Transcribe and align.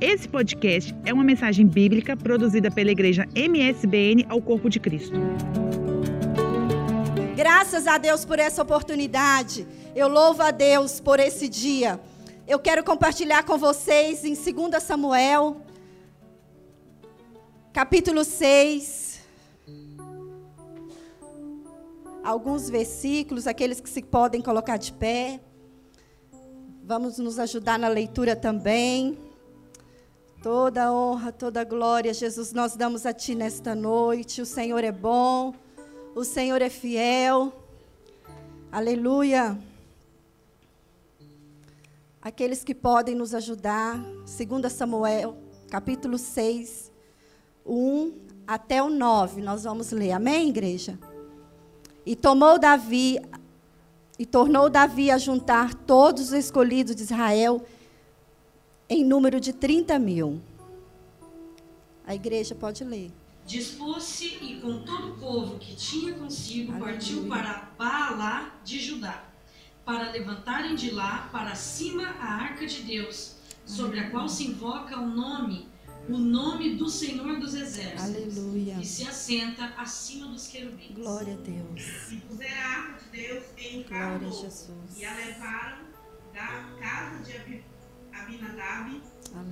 Esse 0.00 0.26
podcast 0.26 0.96
é 1.04 1.12
uma 1.12 1.22
mensagem 1.22 1.66
bíblica 1.66 2.16
produzida 2.16 2.70
pela 2.70 2.90
igreja 2.90 3.28
MSBN 3.34 4.24
ao 4.30 4.40
Corpo 4.40 4.70
de 4.70 4.80
Cristo. 4.80 5.20
Graças 7.36 7.86
a 7.86 7.98
Deus 7.98 8.24
por 8.24 8.38
essa 8.38 8.62
oportunidade. 8.62 9.66
Eu 9.94 10.08
louvo 10.08 10.40
a 10.40 10.50
Deus 10.50 11.00
por 11.00 11.20
esse 11.20 11.50
dia. 11.50 12.00
Eu 12.48 12.58
quero 12.58 12.82
compartilhar 12.82 13.42
com 13.44 13.58
vocês 13.58 14.24
em 14.24 14.32
2 14.32 14.82
Samuel, 14.82 15.60
capítulo 17.70 18.24
6. 18.24 19.20
Alguns 22.24 22.70
versículos, 22.70 23.46
aqueles 23.46 23.82
que 23.82 23.90
se 23.90 24.00
podem 24.00 24.40
colocar 24.40 24.78
de 24.78 24.94
pé. 24.94 25.40
Vamos 26.82 27.18
nos 27.18 27.38
ajudar 27.38 27.78
na 27.78 27.88
leitura 27.88 28.34
também. 28.34 29.29
Toda 30.42 30.90
honra, 30.90 31.30
toda 31.30 31.62
glória, 31.64 32.14
Jesus, 32.14 32.54
nós 32.54 32.74
damos 32.74 33.04
a 33.04 33.12
Ti 33.12 33.34
nesta 33.34 33.74
noite. 33.74 34.40
O 34.40 34.46
Senhor 34.46 34.82
é 34.82 34.90
bom, 34.90 35.54
o 36.14 36.24
Senhor 36.24 36.62
é 36.62 36.70
fiel. 36.70 37.52
Aleluia. 38.72 39.58
Aqueles 42.22 42.64
que 42.64 42.74
podem 42.74 43.14
nos 43.14 43.34
ajudar, 43.34 43.98
2 43.98 44.72
Samuel, 44.72 45.36
capítulo 45.68 46.16
6, 46.16 46.90
1 47.66 48.12
até 48.46 48.82
o 48.82 48.88
9, 48.88 49.42
nós 49.42 49.64
vamos 49.64 49.92
ler. 49.92 50.12
Amém, 50.12 50.48
igreja? 50.48 50.98
E 52.06 52.16
tomou 52.16 52.58
Davi, 52.58 53.20
e 54.18 54.24
tornou 54.24 54.70
Davi 54.70 55.10
a 55.10 55.18
juntar 55.18 55.74
todos 55.74 56.28
os 56.28 56.32
escolhidos 56.32 56.96
de 56.96 57.02
Israel 57.02 57.62
em 58.90 59.04
número 59.04 59.40
de 59.40 59.52
30 59.52 59.98
mil. 60.00 60.42
A 62.04 62.12
igreja 62.14 62.56
pode 62.56 62.82
ler. 62.82 63.12
Dispôs-se 63.46 64.26
e 64.42 64.60
com 64.60 64.82
todo 64.82 65.12
o 65.12 65.16
povo 65.16 65.58
que 65.58 65.76
tinha 65.76 66.12
consigo 66.14 66.72
Aleluia. 66.72 66.92
partiu 66.92 67.24
para 67.28 67.70
Baalá 67.78 68.60
de 68.64 68.80
Judá, 68.80 69.24
para 69.84 70.10
levantarem 70.10 70.74
de 70.74 70.90
lá 70.90 71.28
para 71.32 71.54
cima 71.54 72.02
a 72.18 72.34
arca 72.34 72.66
de 72.66 72.82
Deus, 72.82 73.36
sobre 73.64 74.00
a 74.00 74.10
qual 74.10 74.28
se 74.28 74.48
invoca 74.48 74.98
o 74.98 75.06
nome, 75.06 75.68
o 76.08 76.18
nome 76.18 76.74
do 76.74 76.88
Senhor 76.88 77.38
dos 77.38 77.54
Exércitos, 77.54 78.38
Aleluia. 78.38 78.74
que 78.76 78.86
se 78.86 79.04
assenta 79.06 79.66
acima 79.76 80.26
dos 80.26 80.48
querubins. 80.48 80.96
Glória 80.96 81.34
a 81.34 81.36
Deus. 81.36 82.12
E 82.12 82.16
puseram 82.16 82.60
a 82.60 82.68
arca 82.68 83.04
de 83.04 83.20
Deus 83.20 83.44
em 83.56 83.80
um 83.80 83.82
Glória 83.84 83.88
carro 83.88 84.16
a 84.16 84.18
novo, 84.18 84.42
Jesus. 84.42 84.98
e 84.98 85.04
a 85.04 85.14
levaram 85.14 85.78
da 86.32 86.76
casa 86.80 87.22
de 87.22 87.32
Abinadab, 88.22 89.00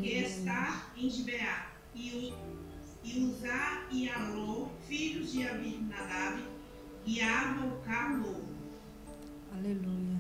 que 0.00 0.08
está 0.08 0.86
em 0.96 1.08
Gibeá, 1.10 1.70
e, 1.94 2.10
o- 2.34 3.06
e 3.06 3.18
Uzá 3.24 3.84
e 3.90 4.08
Alô, 4.08 4.68
filhos 4.86 5.32
de 5.32 5.46
Abinadab, 5.46 6.42
guiavam 7.06 7.68
o 7.68 7.80
carro. 7.82 8.44
Aleluia. 9.52 10.18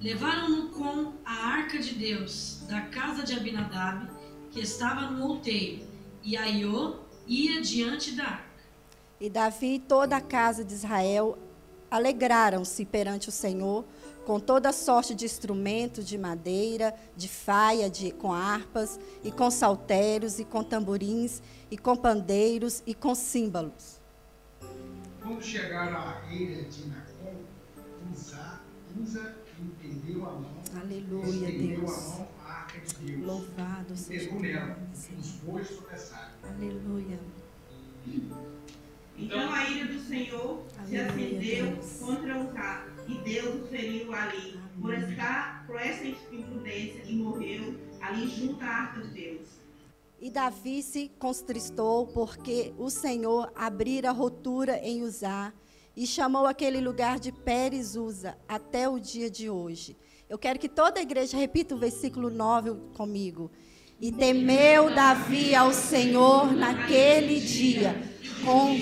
Levaram-no 0.00 0.70
com 0.70 1.12
a 1.24 1.32
arca 1.32 1.78
de 1.78 1.94
Deus 1.94 2.62
da 2.68 2.80
casa 2.82 3.22
de 3.22 3.34
Abinadab, 3.34 4.08
que 4.50 4.60
estava 4.60 5.10
no 5.10 5.26
outeiro, 5.26 5.84
e 6.22 6.36
Aiô 6.36 6.96
ia 7.26 7.60
diante 7.60 8.12
da 8.12 8.24
arca. 8.24 8.50
E 9.20 9.28
Davi 9.28 9.74
e 9.74 9.78
toda 9.78 10.16
a 10.16 10.20
casa 10.20 10.64
de 10.64 10.72
Israel 10.72 11.38
alegraram-se 11.90 12.84
perante 12.86 13.28
o 13.28 13.32
Senhor 13.32 13.84
com 14.30 14.38
toda 14.38 14.72
sorte 14.72 15.12
de 15.12 15.24
instrumentos 15.24 16.06
de 16.06 16.16
madeira, 16.16 16.94
de 17.16 17.26
faia, 17.26 17.90
de, 17.90 18.12
com 18.12 18.32
harpas, 18.32 18.96
e 19.24 19.32
com 19.32 19.50
saltérios, 19.50 20.38
e 20.38 20.44
com 20.44 20.62
tamborins, 20.62 21.42
e 21.68 21.76
com 21.76 21.96
pandeiros, 21.96 22.80
e 22.86 22.94
com 22.94 23.12
símbolos. 23.12 24.00
Quando 25.20 25.42
chegaram 25.42 25.96
à 25.96 26.32
ilha 26.32 26.62
de 26.62 26.86
Nacon, 26.86 27.42
Uza, 28.14 28.60
Uza 29.02 29.34
entendeu 29.60 30.24
a 30.24 30.30
mão, 30.30 30.62
Aleluia, 30.80 31.48
estendeu 31.48 31.80
Deus. 31.80 31.90
a 31.90 32.00
mão 32.10 32.28
à 32.46 32.52
arca 32.52 32.78
de 32.78 32.94
Deus, 32.94 33.26
Louvado 33.26 33.94
e 33.94 33.96
seja 33.96 34.24
pegou 34.26 34.38
o 34.38 34.42
nela, 34.42 34.78
e 35.10 35.14
os 35.16 35.30
bois 35.42 35.68
tropeçaram. 35.70 36.30
Aleluia. 36.44 37.18
Então 39.18 39.52
a 39.52 39.68
ira 39.68 39.92
do 39.92 40.00
Senhor 40.00 40.62
se 40.86 40.96
Aleluia, 40.96 41.10
acendeu 41.10 41.74
Deus. 41.74 41.98
contra 42.00 42.38
Uzá, 42.38 42.86
e 43.10 43.18
Deus 43.24 43.62
o 43.62 43.66
feriu 43.66 44.12
ali, 44.14 44.58
por, 44.80 44.94
esta, 44.94 45.64
por 45.66 45.80
essa 45.80 46.04
imprudência, 46.06 47.02
e 47.06 47.16
morreu 47.16 47.74
ali 48.00 48.28
junto 48.28 48.62
à 48.62 48.68
arca 48.68 49.00
de 49.02 49.08
Deus. 49.08 49.48
E 50.20 50.30
Davi 50.30 50.82
se 50.82 51.10
constristou 51.18 52.06
porque 52.06 52.72
o 52.78 52.90
Senhor 52.90 53.50
abrira 53.54 54.10
rotura 54.12 54.78
em 54.78 55.02
Uzá 55.02 55.52
e 55.96 56.06
chamou 56.06 56.46
aquele 56.46 56.80
lugar 56.80 57.18
de 57.18 57.32
Pérez 57.32 57.96
Uza 57.96 58.36
até 58.46 58.88
o 58.88 59.00
dia 59.00 59.30
de 59.30 59.50
hoje. 59.50 59.96
Eu 60.28 60.38
quero 60.38 60.58
que 60.58 60.68
toda 60.68 61.00
a 61.00 61.02
igreja 61.02 61.36
repita 61.36 61.74
o 61.74 61.78
versículo 61.78 62.30
9 62.30 62.74
comigo. 62.94 63.50
E 63.98 64.12
temeu 64.12 64.94
Davi 64.94 65.54
ao 65.54 65.72
Senhor 65.72 66.52
naquele 66.52 67.40
dia 67.40 67.94
com 68.44 68.76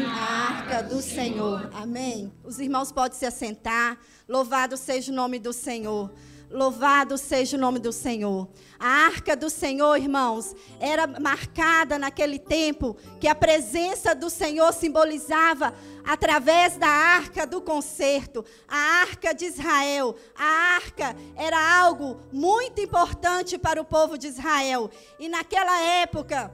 a, 0.00 0.08
a 0.08 0.48
arca 0.48 0.82
do 0.82 1.02
Senhor. 1.02 1.70
Amém. 1.74 2.32
Os 2.42 2.58
irmãos 2.58 2.90
podem 2.90 3.18
se 3.18 3.26
assentar. 3.26 3.98
Louvado 4.28 4.76
seja 4.76 5.12
o 5.12 5.14
nome 5.14 5.38
do 5.38 5.52
Senhor. 5.52 6.10
Louvado 6.52 7.16
seja 7.16 7.56
o 7.56 7.60
nome 7.60 7.78
do 7.78 7.92
Senhor. 7.92 8.46
A 8.78 8.86
arca 8.86 9.34
do 9.34 9.48
Senhor, 9.48 9.96
irmãos, 9.96 10.54
era 10.78 11.06
marcada 11.06 11.98
naquele 11.98 12.38
tempo 12.38 12.94
que 13.18 13.26
a 13.26 13.34
presença 13.34 14.14
do 14.14 14.28
Senhor 14.28 14.70
simbolizava 14.74 15.72
através 16.04 16.76
da 16.76 16.88
arca 16.88 17.46
do 17.46 17.62
concerto, 17.62 18.44
a 18.68 18.76
arca 18.76 19.32
de 19.32 19.46
Israel. 19.46 20.14
A 20.36 20.76
arca 20.76 21.16
era 21.36 21.80
algo 21.80 22.20
muito 22.30 22.82
importante 22.82 23.56
para 23.56 23.80
o 23.80 23.84
povo 23.84 24.18
de 24.18 24.26
Israel. 24.26 24.90
E 25.18 25.30
naquela 25.30 25.80
época, 25.80 26.52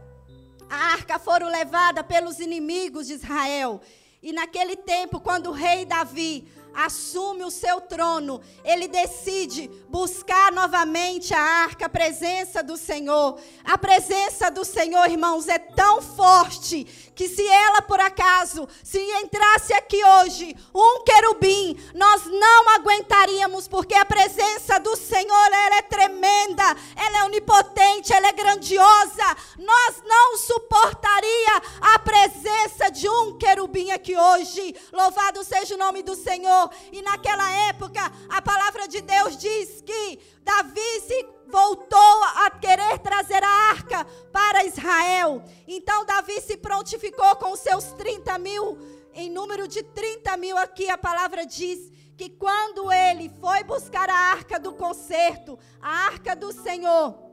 a 0.68 0.92
arca 0.92 1.18
foram 1.18 1.48
levada 1.48 2.04
pelos 2.04 2.38
inimigos 2.38 3.06
de 3.06 3.14
Israel. 3.14 3.80
E 4.22 4.32
naquele 4.32 4.76
tempo, 4.76 5.20
quando 5.20 5.48
o 5.48 5.52
rei 5.52 5.84
Davi 5.84 6.46
assume 6.78 7.44
o 7.44 7.50
seu 7.50 7.80
trono, 7.80 8.40
ele 8.64 8.86
decide 8.86 9.68
buscar 9.88 10.52
novamente 10.52 11.34
a 11.34 11.40
arca, 11.40 11.86
a 11.86 11.88
presença 11.88 12.62
do 12.62 12.76
Senhor. 12.76 13.36
A 13.64 13.76
presença 13.76 14.48
do 14.48 14.64
Senhor, 14.64 15.10
irmãos, 15.10 15.48
é 15.48 15.58
tão 15.58 16.00
forte 16.00 16.84
que 17.16 17.28
se 17.28 17.44
ela 17.48 17.82
por 17.82 17.98
acaso, 17.98 18.68
se 18.84 18.96
entrasse 18.98 19.72
aqui 19.72 20.00
hoje 20.04 20.54
um 20.72 21.02
querubim, 21.02 21.76
nós 21.92 22.26
não 22.26 22.68
aguentaríamos, 22.76 23.66
porque 23.66 23.94
a 23.94 24.04
presença 24.04 24.78
do 24.78 24.94
Senhor, 24.94 25.46
ela 25.46 25.78
é 25.78 25.82
tremenda, 25.82 26.76
ela 26.94 27.18
é 27.18 27.24
onipotente, 27.24 28.12
ela 28.12 28.28
é 28.28 28.32
grandiosa. 28.32 29.36
Nós 29.58 30.02
não 30.06 30.36
suportaria 30.36 31.62
a 31.80 31.98
presença 31.98 32.88
de 32.88 33.08
um 33.08 33.36
querubim 33.36 33.90
aqui 33.90 34.16
hoje. 34.16 34.76
Louvado 34.92 35.42
seja 35.42 35.74
o 35.74 35.78
nome 35.78 36.04
do 36.04 36.14
Senhor. 36.14 36.67
E 36.92 37.02
naquela 37.02 37.50
época, 37.68 38.00
a 38.28 38.42
palavra 38.42 38.88
de 38.88 39.00
Deus 39.00 39.36
diz 39.36 39.82
que 39.82 40.18
Davi 40.42 41.00
se 41.06 41.26
voltou 41.46 42.24
a 42.44 42.50
querer 42.50 42.98
trazer 42.98 43.42
a 43.42 43.70
arca 43.70 44.04
para 44.32 44.64
Israel. 44.64 45.42
Então 45.66 46.04
Davi 46.04 46.40
se 46.40 46.56
prontificou 46.56 47.36
com 47.36 47.56
seus 47.56 47.84
30 47.92 48.38
mil, 48.38 48.78
em 49.14 49.30
número 49.30 49.66
de 49.66 49.82
30 49.82 50.36
mil 50.36 50.56
aqui 50.56 50.88
a 50.88 50.98
palavra 50.98 51.44
diz 51.44 51.90
que 52.16 52.28
quando 52.28 52.90
ele 52.90 53.30
foi 53.40 53.62
buscar 53.62 54.10
a 54.10 54.32
arca 54.32 54.58
do 54.58 54.72
concerto, 54.72 55.58
a 55.80 56.06
arca 56.06 56.34
do 56.34 56.52
Senhor, 56.52 57.28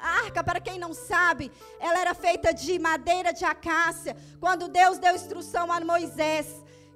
a 0.00 0.08
arca, 0.20 0.44
para 0.44 0.60
quem 0.60 0.78
não 0.78 0.94
sabe, 0.94 1.50
ela 1.80 1.98
era 1.98 2.14
feita 2.14 2.54
de 2.54 2.78
madeira 2.78 3.32
de 3.32 3.44
acácia. 3.44 4.16
Quando 4.38 4.68
Deus 4.68 4.98
deu 4.98 5.14
instrução 5.14 5.72
a 5.72 5.80
Moisés 5.80 6.46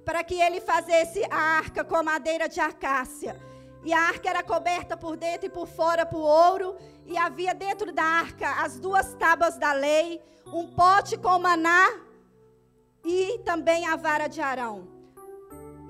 para 0.05 0.23
que 0.25 0.35
ele 0.35 0.61
fizesse 0.61 1.25
a 1.31 1.37
arca 1.37 1.85
com 1.85 2.03
madeira 2.03 2.49
de 2.49 2.61
acácia. 2.61 3.41
E 3.85 3.93
a 3.93 4.01
arca 4.01 4.31
era 4.31 4.43
coberta 4.43 4.97
por 4.97 5.17
dentro 5.17 5.47
e 5.47 5.51
por 5.51 5.67
fora 5.67 6.07
por 6.07 6.21
ouro. 6.21 6.77
E 7.07 7.17
havia 7.17 7.55
dentro 7.55 7.93
da 7.93 8.05
arca 8.05 8.63
as 8.63 8.79
duas 8.79 9.15
tábuas 9.15 9.59
da 9.59 9.73
lei, 9.73 10.23
um 10.47 10.69
pote 10.75 11.17
com 11.17 11.39
maná 11.39 11.89
e 13.05 13.39
também 13.45 13.87
a 13.87 13.97
vara 13.97 14.29
de 14.29 14.41
Arão. 14.41 14.92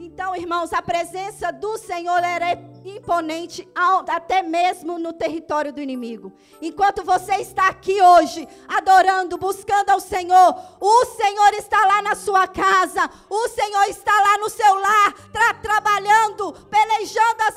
Então, 0.04 0.34
irmãos, 0.34 0.72
a 0.72 0.82
presença 0.82 1.52
do 1.52 1.78
Senhor 1.78 2.18
era 2.24 2.58
imponente 2.84 3.68
até 4.08 4.42
mesmo 4.42 4.98
no 4.98 5.12
território 5.12 5.72
do 5.72 5.80
inimigo. 5.80 6.32
Enquanto 6.60 7.04
você 7.04 7.36
está 7.36 7.68
aqui 7.68 8.02
hoje, 8.02 8.48
adorando, 8.66 9.38
buscando 9.38 9.90
ao 9.90 10.00
Senhor, 10.00 10.56
o 10.80 11.04
Senhor 11.06 11.54
está 11.54 11.86
lá 11.86 12.02
na 12.02 12.16
sua 12.16 12.48
casa, 12.48 13.08
o 13.30 13.48
Senhor 13.50 13.84
está 13.84 14.12
lá 14.12 14.38
no 14.38 14.50
seu 14.50 14.74
lar, 14.74 15.12
tra- 15.32 15.54
trabalhando, 15.54 16.52
pelejando 16.68 17.42
a 17.46 17.52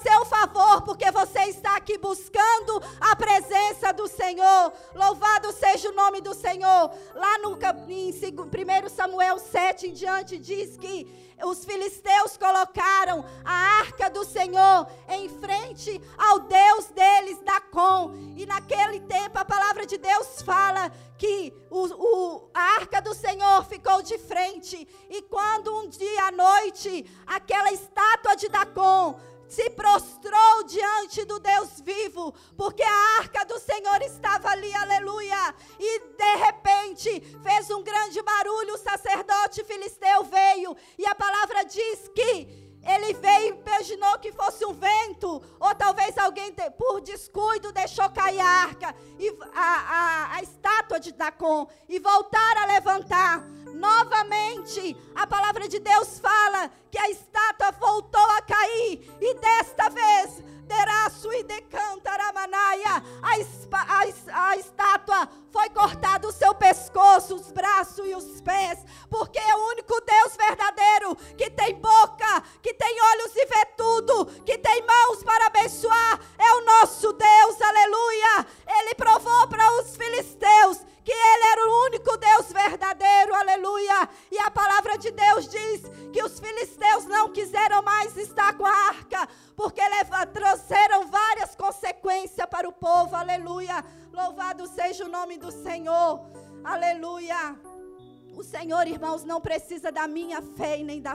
aqui 1.86 2.00
buscando 2.00 2.82
a 3.00 3.16
presença 3.16 3.94
do 3.94 4.08
Senhor. 4.08 4.74
Louvado 4.96 5.52
seja 5.52 5.92
o 5.92 5.96
nome 5.96 6.20
do 6.20 6.34
Senhor. 6.34 6.92
Lá 7.14 7.38
no, 7.38 7.56
em 7.88 8.10
1 8.10 8.90
Samuel 8.90 9.38
7 9.38 9.90
em 9.90 9.94
diante 9.94 10.40
diz 10.40 10.78
que 10.78 11.08
os 11.44 11.64
filisteus 11.64 12.38
colocaram 12.38 13.24
a 13.44 13.54
arca 13.82 14.10
do 14.10 14.24
Senhor 14.26 14.88
em 15.08 15.30
frente 15.30 16.02
ao 16.18 16.40
Deus 16.40 16.88
deles, 16.88 17.40
Dacom. 17.44 18.16
E 18.36 18.48
naquele 18.48 19.02
tempo 19.02 19.38
a 19.38 19.46
palavra 19.46 19.86
de 19.86 20.00
Deus 20.00 20.42
fala 20.42 20.92
que 21.20 21.54
o, 21.70 21.86
o, 21.86 22.50
a 22.52 22.62
arca 22.80 23.00
do 23.00 23.14
Senhor 23.14 23.64
ficou 23.66 24.02
de 24.02 24.18
frente. 24.18 24.88
E 25.08 25.22
quando 25.22 25.76
um 25.76 25.88
dia 25.88 26.26
à 26.26 26.32
noite 26.32 27.06
aquela 27.28 27.72
estátua 27.72 28.36
de 28.36 28.50
Dacom 28.50 29.20
se 29.48 29.70
prostrou 29.72 30.64
diante 30.64 31.24
do 31.26 31.40
Deus 31.40 31.80
vivo, 31.82 32.34
porque 32.58 32.84
a 32.84 33.18
arca 33.20 33.46
do 33.46 33.60
Senhor 33.60 34.02
estava 34.02 34.50
ali, 34.50 34.74
aleluia. 34.74 35.56
E 35.80 36.00
de 36.00 36.36
repente 36.36 37.22
fez 37.44 37.70
um 37.70 37.84
grande 37.84 38.22
barulho, 38.22 38.74
o 38.74 38.78
sacerdote 38.78 39.64
filisteu 39.64 40.24
veio, 40.24 40.76
e 40.98 41.06
a 41.06 41.16
palavra 41.16 41.64
diz 41.64 42.10
que 42.14 42.66
ele 42.86 43.14
veio 43.16 43.56
e 43.56 43.60
imaginou 43.62 44.20
que 44.20 44.32
fosse 44.32 44.64
um 44.64 44.74
vento, 44.74 45.42
ou 45.60 45.76
talvez 45.76 46.16
alguém, 46.18 46.54
por 46.78 47.02
descuido, 47.02 47.72
deixou 47.72 48.08
cair 48.12 48.40
a 48.40 48.46
arca, 48.46 48.96
e 49.18 49.36
a, 49.54 49.62
a, 49.62 50.36
a 50.36 50.44
estátua 50.44 51.00
de 51.00 51.12
Dacon, 51.12 51.68
e 51.90 52.00
voltar 52.00 52.58
a 52.58 52.66
levantar. 52.68 53.44
Novamente, 53.76 54.96
a 55.14 55.28
palavra 55.28 55.68
de 55.68 55.80
Deus 55.80 56.18
fala 56.20 56.72
que 56.90 56.98
a 56.98 57.10
estátua 57.10 57.72
voltou 57.72 58.26
a 58.32 58.42
cair, 58.42 59.18
e 59.20 59.34
desta 59.36 59.90
vez 59.90 60.05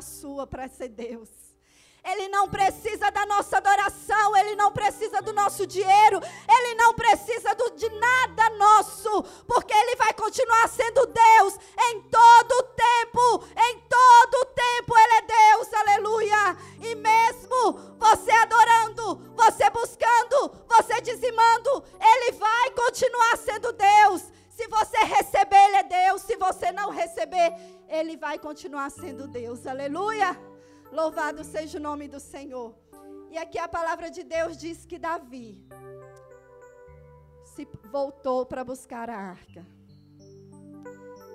sua 0.00 0.46
para 0.46 0.68
ser 0.68 0.88
Deus. 0.88 1.28
Ele 2.02 2.28
não 2.28 2.48
precisa 2.48 2.89
continuar 28.50 28.90
sendo 28.90 29.28
Deus, 29.28 29.64
aleluia. 29.64 30.36
Louvado 30.90 31.44
seja 31.44 31.78
o 31.78 31.80
nome 31.80 32.08
do 32.08 32.18
Senhor. 32.18 32.74
E 33.30 33.38
aqui 33.38 33.56
a 33.56 33.68
palavra 33.68 34.10
de 34.10 34.24
Deus 34.24 34.56
diz 34.56 34.84
que 34.84 34.98
Davi 34.98 35.64
se 37.44 37.64
voltou 37.92 38.44
para 38.44 38.64
buscar 38.64 39.08
a 39.08 39.16
arca. 39.16 39.64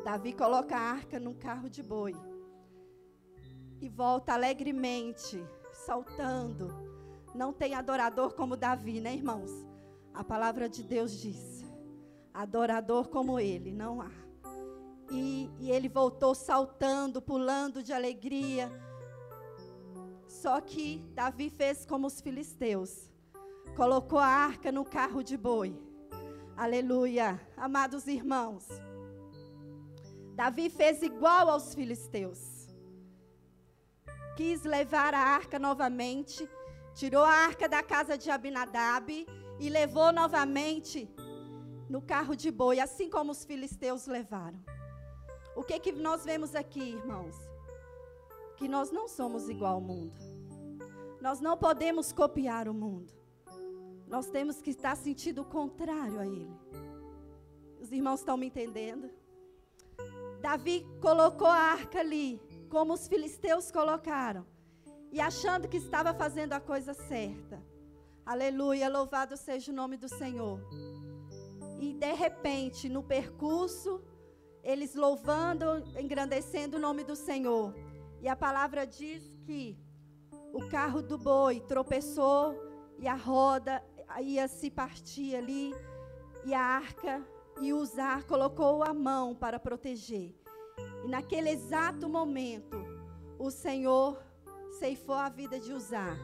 Davi 0.04 0.34
coloca 0.34 0.76
a 0.76 0.92
arca 0.98 1.18
num 1.18 1.34
carro 1.34 1.70
de 1.70 1.82
boi 1.82 2.14
e 3.80 3.88
volta 3.88 4.34
alegremente, 4.34 5.42
saltando. 5.72 6.68
Não 7.34 7.54
tem 7.54 7.76
adorador 7.76 8.34
como 8.34 8.58
Davi, 8.58 9.00
né, 9.00 9.14
irmãos? 9.14 9.52
A 10.14 10.22
palavra 10.22 10.68
de 10.68 10.84
Deus 10.84 11.14
diz: 11.14 11.64
adorador 12.34 13.08
como 13.08 13.40
ele 13.40 13.72
não 13.72 14.02
há. 14.02 14.25
E, 15.12 15.50
e 15.60 15.72
ele 15.72 15.88
voltou 15.88 16.34
saltando, 16.34 17.22
pulando 17.22 17.84
de 17.84 17.94
alegria 17.94 18.72
só 20.46 20.62
que 20.62 21.00
Davi 21.16 21.50
fez 21.50 21.88
como 21.88 22.06
os 22.06 22.22
filisteus. 22.22 23.10
Colocou 23.76 24.20
a 24.20 24.28
arca 24.28 24.72
no 24.72 24.86
carro 24.86 25.24
de 25.24 25.36
boi. 25.36 25.76
Aleluia. 26.56 27.42
Amados 27.58 28.06
irmãos. 28.06 28.68
Davi 30.36 30.70
fez 30.70 31.02
igual 31.02 31.50
aos 31.50 31.74
filisteus. 31.74 32.68
Quis 34.38 34.62
levar 34.64 35.16
a 35.16 35.20
arca 35.20 35.58
novamente. 35.58 36.48
Tirou 36.94 37.24
a 37.24 37.32
arca 37.32 37.68
da 37.68 37.82
casa 37.82 38.16
de 38.16 38.30
Abinadab 38.30 39.26
e 39.60 39.68
levou 39.68 40.12
novamente 40.12 41.10
no 41.90 42.02
carro 42.02 42.36
de 42.36 42.52
boi, 42.52 42.80
assim 42.80 43.10
como 43.10 43.32
os 43.32 43.44
filisteus 43.44 44.06
levaram. 44.06 44.75
O 45.56 45.64
que 45.64 45.80
que 45.80 45.92
nós 45.94 46.26
vemos 46.26 46.54
aqui, 46.54 46.82
irmãos? 46.82 47.36
Que 48.58 48.68
nós 48.68 48.92
não 48.92 49.08
somos 49.08 49.48
igual 49.50 49.76
ao 49.76 49.82
mundo. 49.82 50.20
Nós 51.22 51.40
não 51.40 51.58
podemos 51.58 52.12
copiar 52.12 52.68
o 52.68 52.74
mundo. 52.74 53.14
Nós 54.08 54.28
temos 54.28 54.62
que 54.62 54.72
estar 54.72 54.96
sentindo 54.96 55.42
o 55.42 55.46
contrário 55.46 56.20
a 56.20 56.26
ele. 56.26 56.54
Os 57.80 57.92
irmãos 57.92 58.20
estão 58.20 58.36
me 58.36 58.48
entendendo? 58.48 59.10
Davi 60.42 60.86
colocou 61.02 61.48
a 61.48 61.56
arca 61.56 62.00
ali, 62.00 62.40
como 62.70 62.94
os 62.94 63.08
filisteus 63.08 63.72
colocaram, 63.72 64.46
e 65.12 65.20
achando 65.20 65.68
que 65.68 65.78
estava 65.78 66.14
fazendo 66.14 66.54
a 66.54 66.60
coisa 66.60 66.94
certa. 66.94 67.64
Aleluia, 68.26 68.90
louvado 68.90 69.38
seja 69.38 69.72
o 69.72 69.76
nome 69.76 69.98
do 69.98 70.10
Senhor. 70.10 70.60
E 71.80 71.94
de 71.94 72.14
repente, 72.14 72.90
no 72.90 73.02
percurso, 73.04 74.04
eles 74.66 74.96
louvando, 74.96 75.66
engrandecendo 76.00 76.78
o 76.78 76.80
nome 76.80 77.04
do 77.04 77.16
Senhor. 77.16 77.72
E 78.20 78.28
a 78.28 78.36
palavra 78.36 78.86
diz 78.86 79.38
que 79.46 79.78
o 80.52 80.68
carro 80.68 81.04
do 81.04 81.20
boi 81.20 81.60
tropeçou 81.60 82.56
e 82.98 83.08
a 83.08 83.14
roda 83.14 83.84
ia 84.20 84.48
se 84.48 84.72
partir 84.72 85.36
ali 85.36 85.72
e 86.44 86.52
a 86.52 86.60
arca 86.60 87.24
e 87.62 87.72
Uzar 87.74 88.26
colocou 88.26 88.84
a 88.84 88.92
mão 88.92 89.36
para 89.36 89.60
proteger. 89.60 90.34
E 91.04 91.08
naquele 91.08 91.52
exato 91.52 92.10
momento, 92.10 92.78
o 93.38 93.52
Senhor 93.52 94.20
ceifou 94.80 95.16
a 95.16 95.30
vida 95.30 95.60
de 95.60 95.72
Uzar. 95.72 96.18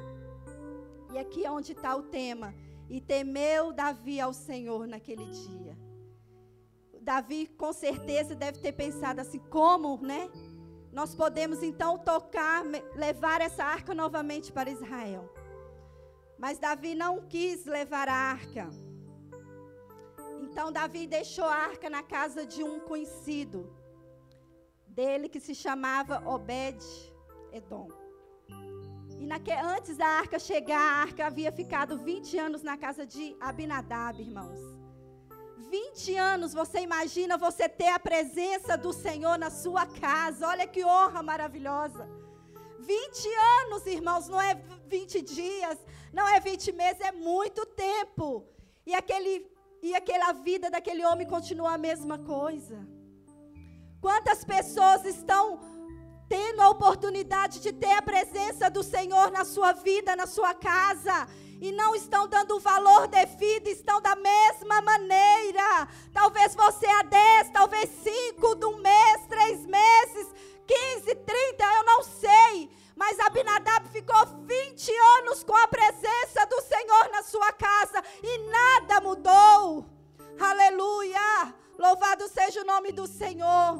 E 1.14 1.20
aqui 1.20 1.46
é 1.46 1.52
onde 1.52 1.74
está 1.74 1.96
o 1.96 2.04
tema. 2.04 2.56
E 2.90 3.00
temeu 3.00 3.72
Davi 3.72 4.20
ao 4.20 4.34
Senhor 4.34 4.88
naquele 4.88 5.26
dia. 5.26 5.91
Davi 7.02 7.48
com 7.58 7.74
certeza 7.74 8.36
deve 8.36 8.60
ter 8.60 8.72
pensado 8.72 9.22
assim, 9.22 9.40
como, 9.40 10.00
né? 10.02 10.30
nós 10.92 11.16
podemos 11.16 11.64
então 11.64 11.98
tocar, 11.98 12.64
levar 12.96 13.40
essa 13.42 13.64
arca 13.64 13.94
novamente 13.94 14.52
para 14.52 14.70
Israel. 14.70 15.34
Mas 16.38 16.60
Davi 16.60 16.96
não 16.96 17.22
quis 17.28 17.66
levar 17.66 18.10
a 18.10 18.14
arca. 18.14 18.70
Então 20.42 20.72
Davi 20.72 21.08
deixou 21.08 21.46
a 21.46 21.56
arca 21.56 21.90
na 21.90 22.04
casa 22.04 22.46
de 22.46 22.62
um 22.64 22.80
conhecido 22.80 23.74
dele 24.86 25.30
que 25.30 25.40
se 25.40 25.56
chamava 25.56 26.22
Obed 26.28 26.84
Edom. 27.54 27.88
E 29.18 29.26
naque, 29.26 29.52
antes 29.52 29.96
da 29.96 30.08
arca 30.08 30.40
chegar, 30.40 30.82
a 30.82 31.02
arca 31.04 31.28
havia 31.28 31.52
ficado 31.52 31.98
20 31.98 32.38
anos 32.38 32.64
na 32.64 32.76
casa 32.76 33.06
de 33.06 33.36
Abinadab, 33.40 34.20
irmãos. 34.20 34.81
20 35.70 36.16
anos, 36.18 36.54
você 36.54 36.80
imagina 36.80 37.38
você 37.38 37.70
ter 37.70 37.90
a 37.90 38.00
presença 38.00 38.78
do 38.78 38.92
Senhor 38.92 39.38
na 39.38 39.50
sua 39.50 39.86
casa. 39.86 40.48
Olha 40.48 40.66
que 40.66 40.84
honra 40.84 41.22
maravilhosa. 41.22 42.10
20 42.80 43.28
anos, 43.62 43.86
irmãos, 43.86 44.28
não 44.28 44.42
é 44.42 44.56
20 44.88 45.22
dias, 45.22 45.78
não 46.12 46.28
é 46.28 46.40
20 46.40 46.72
meses, 46.72 47.02
é 47.02 47.12
muito 47.12 47.66
tempo. 47.66 48.46
E, 48.86 48.96
aquele, 48.96 49.50
e 49.82 49.94
aquela 49.94 50.32
vida 50.34 50.70
daquele 50.70 51.06
homem 51.06 51.28
continua 51.28 51.74
a 51.74 51.78
mesma 51.78 52.18
coisa. 52.18 52.80
Quantas 54.02 54.44
pessoas 54.44 55.06
estão 55.06 55.60
tendo 56.28 56.62
a 56.62 56.70
oportunidade 56.70 57.60
de 57.60 57.72
ter 57.72 57.92
a 57.92 58.02
presença 58.02 58.70
do 58.70 58.82
Senhor 58.82 59.30
na 59.32 59.46
sua 59.46 59.74
vida, 59.74 60.16
na 60.16 60.26
sua 60.26 60.54
casa, 60.54 61.28
e 61.62 61.72
não 61.72 61.94
estão 61.94 62.28
dando 62.28 62.56
o 62.56 62.60
valor 62.60 63.08
devido, 63.08 63.68
estão 63.68 64.02
da 64.02 64.16
mesma 64.16 64.82
maneira. 64.82 65.88
Talvez 66.12 66.56
você 66.56 66.88
há 66.88 67.04
10, 67.04 67.52
talvez 67.52 67.88
5 68.04 68.56
de 68.56 68.66
um 68.66 68.78
mês, 68.78 69.28
3 69.30 69.68
meses, 69.68 70.28
15, 70.66 71.16
30, 71.16 71.64
eu 71.64 71.86
não 71.86 72.04
sei. 72.04 72.72
Mas 72.96 73.20
Abinadab 73.20 73.88
ficou 73.90 74.26
20 74.44 74.92
anos 75.20 75.44
com 75.44 75.56
a 75.56 75.68
presença 75.68 76.46
do 76.50 76.62
Senhor 76.62 77.10
na 77.12 77.22
sua 77.22 77.52
casa 77.54 78.04
e 78.24 78.38
nada 78.50 79.00
mudou. 79.00 79.86
Aleluia! 80.40 81.54
Louvado 81.78 82.28
seja 82.28 82.62
o 82.62 82.66
nome 82.66 82.92
do 82.92 83.06
Senhor. 83.06 83.80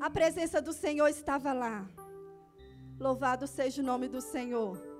A 0.00 0.10
presença 0.10 0.60
do 0.60 0.72
Senhor 0.72 1.06
estava 1.06 1.52
lá. 1.52 1.86
Louvado 2.98 3.46
seja 3.46 3.80
o 3.80 3.84
nome 3.84 4.08
do 4.08 4.20
Senhor. 4.20 4.91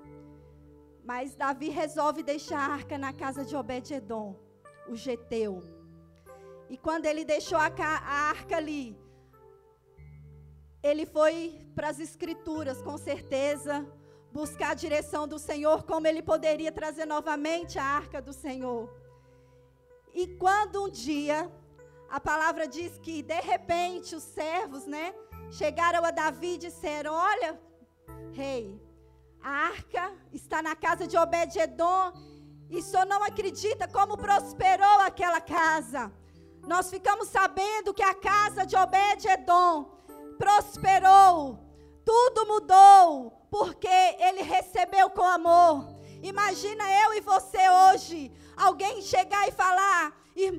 Mas 1.03 1.35
Davi 1.35 1.69
resolve 1.69 2.23
deixar 2.23 2.59
a 2.59 2.73
arca 2.73 2.97
na 2.97 3.11
casa 3.11 3.43
de 3.43 3.55
Obed-edom, 3.55 4.39
o 4.87 4.95
geteu. 4.95 5.61
E 6.69 6.77
quando 6.77 7.05
ele 7.05 7.25
deixou 7.25 7.57
a, 7.57 7.67
a 7.67 8.29
arca 8.29 8.57
ali, 8.57 8.97
ele 10.81 11.05
foi 11.05 11.65
para 11.75 11.89
as 11.89 11.99
escrituras, 11.99 12.81
com 12.81 12.97
certeza, 12.97 13.85
buscar 14.31 14.71
a 14.71 14.73
direção 14.73 15.27
do 15.27 15.37
Senhor, 15.37 15.83
como 15.83 16.07
ele 16.07 16.21
poderia 16.21 16.71
trazer 16.71 17.05
novamente 17.05 17.77
a 17.77 17.83
arca 17.83 18.21
do 18.21 18.33
Senhor. 18.33 18.89
E 20.13 20.27
quando 20.27 20.85
um 20.85 20.89
dia, 20.89 21.51
a 22.09 22.19
palavra 22.19 22.67
diz 22.67 22.97
que 22.97 23.21
de 23.21 23.39
repente 23.41 24.15
os 24.15 24.23
servos, 24.23 24.85
né, 24.85 25.13
chegaram 25.51 26.03
a 26.03 26.11
Davi 26.11 26.55
e 26.55 26.57
disseram: 26.57 27.13
Olha, 27.13 27.59
rei, 28.33 28.79
a 29.43 29.49
arca 29.67 30.13
está 30.31 30.61
na 30.61 30.75
casa 30.75 31.05
de 31.05 31.17
Obed-Edom. 31.17 32.13
E 32.69 32.81
só 32.81 33.05
não 33.05 33.21
acredita 33.23 33.87
como 33.87 34.17
prosperou 34.17 35.01
aquela 35.01 35.41
casa. 35.41 36.11
Nós 36.65 36.89
ficamos 36.89 37.27
sabendo 37.27 37.93
que 37.93 38.01
a 38.01 38.15
casa 38.15 38.65
de 38.65 38.75
Obed-Edom 38.75 39.85
prosperou. 40.37 41.59
Tudo 42.05 42.47
mudou 42.47 43.47
porque 43.51 43.87
ele 43.87 44.41
recebeu 44.41 45.09
com 45.09 45.23
amor. 45.23 45.93
Imagina 46.21 46.83
eu 47.03 47.13
e 47.15 47.21
você 47.21 47.69
hoje, 47.69 48.31
alguém 48.55 49.01
chegar 49.01 49.47
e 49.47 49.51
falar: 49.51 50.13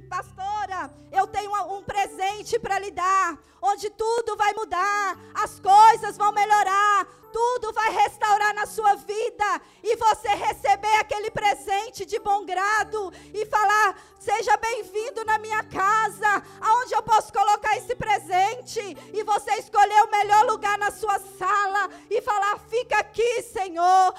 pastora, 0.09 0.93
eu 1.11 1.27
tenho 1.27 1.51
um 1.77 1.83
presente 1.83 2.59
para 2.59 2.79
lhe 2.79 2.91
dar, 2.91 3.37
onde 3.61 3.91
tudo 3.91 4.37
vai 4.37 4.53
mudar, 4.53 5.19
as 5.35 5.59
coisas 5.59 6.17
vão 6.17 6.33
melhorar, 6.33 7.07
tudo 7.33 7.73
vai 7.73 7.91
restaurar 7.91 8.55
na 8.55 8.65
sua 8.67 8.95
vida 8.95 9.61
e 9.83 9.97
você 9.97 10.29
receber 10.29 10.95
aquele 11.01 11.31
presente 11.33 12.07
de 12.07 12.21
bom 12.21 12.45
grado 12.45 13.13
e 13.33 13.45
falar: 13.47 13.97
seja 14.21 14.57
bem-vindo 14.57 15.25
na 15.25 15.39
minha 15.39 15.63
casa, 15.65 16.43
aonde 16.61 16.95
eu 16.95 17.03
posso 17.03 17.33
colocar 17.33 17.77
esse 17.77 17.97
presente 17.97 18.81
e 19.13 19.25
você 19.25 19.55
escolher 19.55 20.05
o 20.05 20.11
melhor 20.11 20.47
lugar 20.47 20.79
na 20.79 20.93
sua 20.93 21.19
sala 21.19 21.91
e 22.09 22.23
falar: 22.23 22.61
fica 22.69 22.99
aqui, 22.99 23.43
Senhor, 23.43 24.15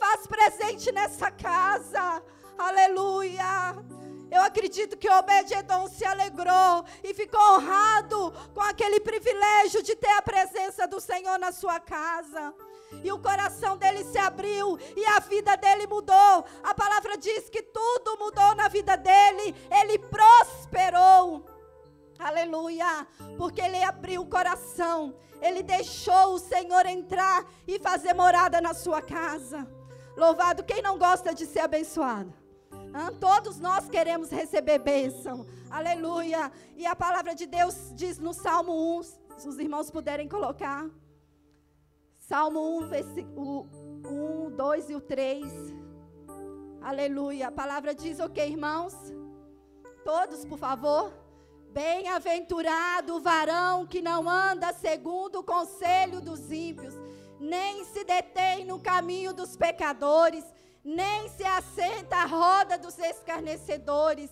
faz 0.00 0.26
presente 0.26 0.90
nessa 0.90 1.30
casa. 1.30 2.22
Aleluia. 2.58 3.76
Eu 4.30 4.42
acredito 4.42 4.96
que 4.96 5.08
Obed-Edom 5.08 5.88
se 5.88 6.04
alegrou 6.04 6.84
e 7.02 7.14
ficou 7.14 7.40
honrado 7.54 8.32
com 8.52 8.60
aquele 8.60 8.98
privilégio 9.00 9.82
de 9.82 9.94
ter 9.94 10.10
a 10.10 10.22
presença 10.22 10.86
do 10.86 11.00
Senhor 11.00 11.38
na 11.38 11.52
sua 11.52 11.78
casa. 11.78 12.52
E 13.04 13.12
o 13.12 13.18
coração 13.18 13.76
dele 13.76 14.04
se 14.04 14.18
abriu 14.18 14.78
e 14.96 15.04
a 15.06 15.20
vida 15.20 15.56
dele 15.56 15.86
mudou. 15.86 16.44
A 16.62 16.74
palavra 16.74 17.16
diz 17.16 17.48
que 17.48 17.62
tudo 17.62 18.18
mudou 18.18 18.54
na 18.54 18.68
vida 18.68 18.96
dele. 18.96 19.54
Ele 19.70 19.98
prosperou. 19.98 21.46
Aleluia! 22.18 23.06
Porque 23.36 23.60
ele 23.60 23.82
abriu 23.82 24.22
o 24.22 24.26
coração. 24.26 25.14
Ele 25.40 25.62
deixou 25.62 26.34
o 26.34 26.38
Senhor 26.38 26.86
entrar 26.86 27.44
e 27.66 27.78
fazer 27.78 28.14
morada 28.14 28.60
na 28.60 28.72
sua 28.72 29.02
casa. 29.02 29.68
Louvado 30.16 30.64
quem 30.64 30.80
não 30.80 30.98
gosta 30.98 31.34
de 31.34 31.44
ser 31.44 31.60
abençoado. 31.60 32.45
Ah, 32.98 33.12
todos 33.20 33.60
nós 33.60 33.90
queremos 33.90 34.30
receber 34.30 34.78
bênção. 34.78 35.46
Aleluia. 35.68 36.50
E 36.74 36.86
a 36.86 36.96
palavra 36.96 37.34
de 37.34 37.44
Deus 37.44 37.92
diz 37.94 38.18
no 38.18 38.32
Salmo 38.32 38.72
1, 39.00 39.02
se 39.36 39.46
os 39.46 39.58
irmãos 39.58 39.90
puderem 39.90 40.26
colocar. 40.26 40.88
Salmo 42.18 42.78
1, 42.78 42.88
versículo 42.88 43.68
1, 44.02 44.56
2 44.56 44.88
e 44.88 44.94
o 44.94 45.00
3. 45.02 45.44
Aleluia. 46.80 47.48
A 47.48 47.52
palavra 47.52 47.94
diz 47.94 48.18
o 48.18 48.30
que, 48.30 48.42
irmãos? 48.42 48.94
Todos, 50.02 50.46
por 50.46 50.56
favor. 50.56 51.12
Bem-aventurado 51.74 53.16
o 53.16 53.20
varão 53.20 53.86
que 53.86 54.00
não 54.00 54.26
anda 54.26 54.72
segundo 54.72 55.40
o 55.40 55.44
conselho 55.44 56.22
dos 56.22 56.50
ímpios, 56.50 56.94
nem 57.38 57.84
se 57.84 58.04
detém 58.04 58.64
no 58.64 58.80
caminho 58.80 59.34
dos 59.34 59.54
pecadores, 59.54 60.46
nem 60.86 61.28
se 61.28 61.42
assenta 61.42 62.14
à 62.14 62.26
roda 62.26 62.78
dos 62.78 62.96
escarnecedores. 62.96 64.30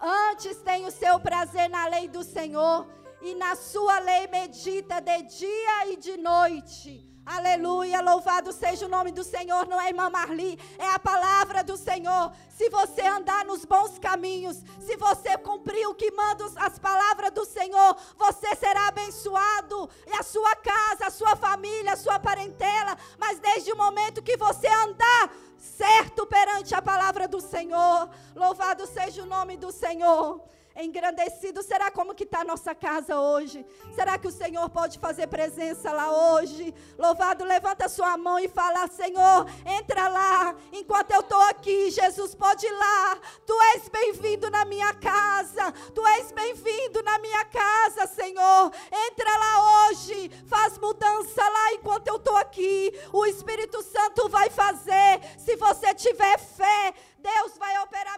Antes 0.00 0.58
tem 0.58 0.86
o 0.86 0.90
seu 0.92 1.18
prazer 1.18 1.68
na 1.68 1.88
lei 1.88 2.06
do 2.06 2.22
Senhor, 2.22 2.86
e 3.20 3.34
na 3.34 3.56
sua 3.56 3.98
lei 3.98 4.28
medita 4.28 5.00
de 5.00 5.22
dia 5.22 5.92
e 5.92 5.96
de 5.96 6.16
noite. 6.16 7.04
Aleluia, 7.24 8.00
louvado 8.00 8.52
seja 8.52 8.86
o 8.86 8.88
nome 8.88 9.10
do 9.10 9.24
Senhor, 9.24 9.66
não 9.66 9.80
é 9.80 9.88
irmã 9.88 10.08
Marli, 10.08 10.56
é 10.78 10.88
a 10.90 10.98
palavra 10.98 11.64
do 11.64 11.76
Senhor. 11.76 12.30
Se 12.50 12.70
você 12.70 13.02
andar 13.02 13.44
nos 13.44 13.64
bons 13.64 13.98
caminhos, 13.98 14.62
se 14.78 14.96
você 14.96 15.36
cumprir 15.38 15.88
o 15.88 15.94
que 15.94 16.12
manda 16.12 16.44
as 16.58 16.78
palavras 16.78 17.32
do 17.32 17.44
Senhor, 17.44 17.96
você 18.16 18.54
será 18.54 18.86
abençoado, 18.86 19.90
e 20.06 20.12
a 20.12 20.22
sua 20.22 20.54
casa, 20.54 21.06
a 21.08 21.10
sua 21.10 21.34
família, 21.34 21.94
a 21.94 21.96
sua 21.96 22.20
parentela, 22.20 22.96
mas 23.18 23.40
desde 23.40 23.72
o 23.72 23.76
momento 23.76 24.22
que 24.22 24.36
você 24.36 24.68
andar 24.68 25.32
certo 25.58 26.26
perante 26.26 26.74
a 26.74 26.82
palavra 26.82 27.26
do 27.26 27.40
Senhor, 27.40 28.08
louvado 28.34 28.86
seja 28.86 29.22
o 29.22 29.26
nome 29.26 29.56
do 29.56 29.72
Senhor 29.72 30.40
engrandecido. 30.78 31.62
Será 31.62 31.90
como 31.90 32.14
que 32.14 32.24
está 32.24 32.40
a 32.40 32.44
nossa 32.44 32.74
casa 32.74 33.18
hoje? 33.18 33.64
Será 33.94 34.18
que 34.18 34.28
o 34.28 34.32
Senhor 34.32 34.68
pode 34.70 34.98
fazer 34.98 35.26
presença 35.26 35.92
lá 35.92 36.10
hoje? 36.34 36.74
Louvado, 36.98 37.44
levanta 37.44 37.88
sua 37.88 38.16
mão 38.16 38.38
e 38.38 38.48
fala: 38.48 38.86
Senhor, 38.88 39.46
entra 39.64 40.08
lá. 40.08 40.54
Enquanto 40.72 41.10
eu 41.12 41.20
estou 41.20 41.40
aqui, 41.42 41.90
Jesus 41.90 42.34
pode 42.34 42.66
ir 42.66 42.72
lá. 42.72 43.18
Tu 43.46 43.54
és 43.74 43.88
bem-vindo 43.88 44.50
na 44.50 44.64
minha 44.64 44.92
casa. 44.94 45.72
Tu 45.94 46.06
és 46.06 46.32
bem-vindo 46.32 47.02
na 47.02 47.18
minha 47.18 47.44
casa, 47.46 48.06
Senhor. 48.06 48.72
Entra 49.08 49.38
lá 49.38 49.88
hoje. 49.88 50.30
Faz 50.46 50.78
mudança 50.78 51.48
lá 51.48 51.72
enquanto 51.72 52.08
eu 52.08 52.16
estou 52.16 52.36
aqui. 52.36 52.92
O 53.12 53.24
Espírito 53.26 53.82
Santo 53.82 54.28
vai 54.28 54.50
fazer. 54.50 55.20
Se 55.38 55.56
você 55.56 55.94
tiver 55.94 56.38
fé, 56.38 56.94
Deus 57.18 57.56
vai 57.58 57.78
operar 57.82 58.16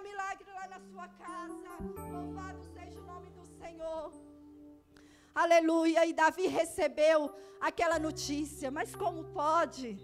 milagre 0.98 1.58
lá 1.62 1.80
na 1.80 1.92
sua 2.08 2.28
casa. 2.34 2.58
Senhor. 3.60 4.12
Aleluia. 5.34 6.06
E 6.06 6.12
Davi 6.12 6.46
recebeu 6.46 7.30
aquela 7.60 7.98
notícia. 7.98 8.70
Mas 8.70 8.94
como 8.94 9.24
pode? 9.24 9.98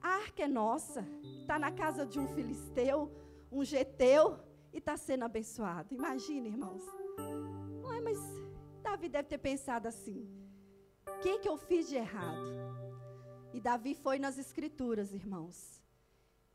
A 0.00 0.08
arca 0.08 0.42
é 0.44 0.48
nossa. 0.48 1.06
Está 1.40 1.58
na 1.58 1.70
casa 1.70 2.04
de 2.04 2.18
um 2.18 2.26
filisteu, 2.28 3.10
um 3.50 3.64
geteu, 3.64 4.38
e 4.72 4.78
está 4.78 4.96
sendo 4.96 5.24
abençoado. 5.24 5.94
Imagina, 5.94 6.48
irmãos. 6.48 6.82
Não 7.82 7.92
é, 7.92 8.00
mas 8.00 8.18
Davi 8.82 9.08
deve 9.08 9.28
ter 9.28 9.38
pensado 9.38 9.86
assim: 9.86 10.28
o 11.08 11.18
que, 11.20 11.38
que 11.38 11.48
eu 11.48 11.56
fiz 11.56 11.88
de 11.88 11.96
errado? 11.96 12.46
E 13.54 13.60
Davi 13.60 13.94
foi 13.94 14.18
nas 14.18 14.38
escrituras, 14.38 15.12
irmãos. 15.14 15.85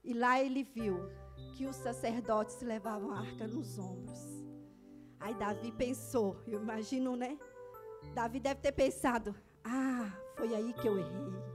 E 0.03 0.13
lá 0.13 0.41
ele 0.41 0.63
viu 0.63 1.10
que 1.55 1.65
os 1.65 1.75
sacerdotes 1.75 2.60
levavam 2.62 3.12
a 3.12 3.20
arca 3.20 3.48
nos 3.48 3.77
ombros. 3.77 4.20
Aí 5.20 5.34
Davi 5.36 5.72
pensou, 5.72 6.41
eu 6.48 6.62
imagino, 6.62 7.15
né? 7.15 7.38
Davi 8.13 8.39
deve 8.39 8.62
ter 8.62 8.72
pensado: 8.72 9.36
ah, 9.63 10.12
foi 10.36 10.55
aí 10.55 10.74
que 10.74 10.88
eu 10.88 10.98
errei. 10.98 11.51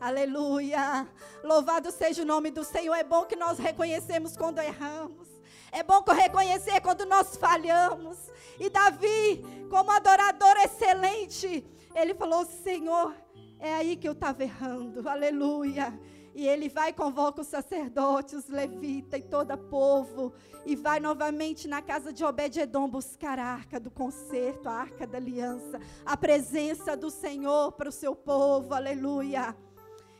Aleluia! 0.00 1.08
Louvado 1.42 1.90
seja 1.90 2.22
o 2.22 2.26
nome 2.26 2.50
do 2.50 2.62
Senhor. 2.62 2.94
É 2.94 3.02
bom 3.02 3.24
que 3.24 3.34
nós 3.34 3.58
reconhecemos 3.58 4.36
quando 4.36 4.58
erramos. 4.60 5.26
É 5.72 5.82
bom 5.82 6.02
reconhecer 6.02 6.80
quando 6.80 7.04
nós 7.04 7.36
falhamos. 7.36 8.16
E 8.60 8.70
Davi, 8.70 9.42
como 9.70 9.90
adorador 9.90 10.56
excelente, 10.58 11.66
ele 11.94 12.14
falou: 12.14 12.44
Senhor, 12.44 13.14
é 13.58 13.74
aí 13.74 13.96
que 13.96 14.06
eu 14.06 14.12
estava 14.12 14.42
errando. 14.42 15.08
Aleluia. 15.08 15.98
E 16.34 16.46
ele 16.46 16.68
vai 16.68 16.92
convoca 16.92 17.40
os 17.40 17.48
sacerdotes, 17.48 18.34
os 18.34 18.48
levitas 18.48 19.20
e 19.20 19.22
todo 19.22 19.52
o 19.52 19.58
povo. 19.58 20.32
E 20.64 20.76
vai 20.76 21.00
novamente 21.00 21.66
na 21.66 21.82
casa 21.82 22.12
de 22.12 22.24
Obed-Edom 22.24 22.88
buscar 22.88 23.38
a 23.38 23.44
arca 23.44 23.80
do 23.80 23.90
concerto, 23.90 24.68
a 24.68 24.72
arca 24.72 25.06
da 25.06 25.18
aliança. 25.18 25.80
A 26.04 26.16
presença 26.16 26.96
do 26.96 27.10
Senhor 27.10 27.72
para 27.72 27.88
o 27.88 27.92
seu 27.92 28.14
povo. 28.14 28.74
Aleluia. 28.74 29.56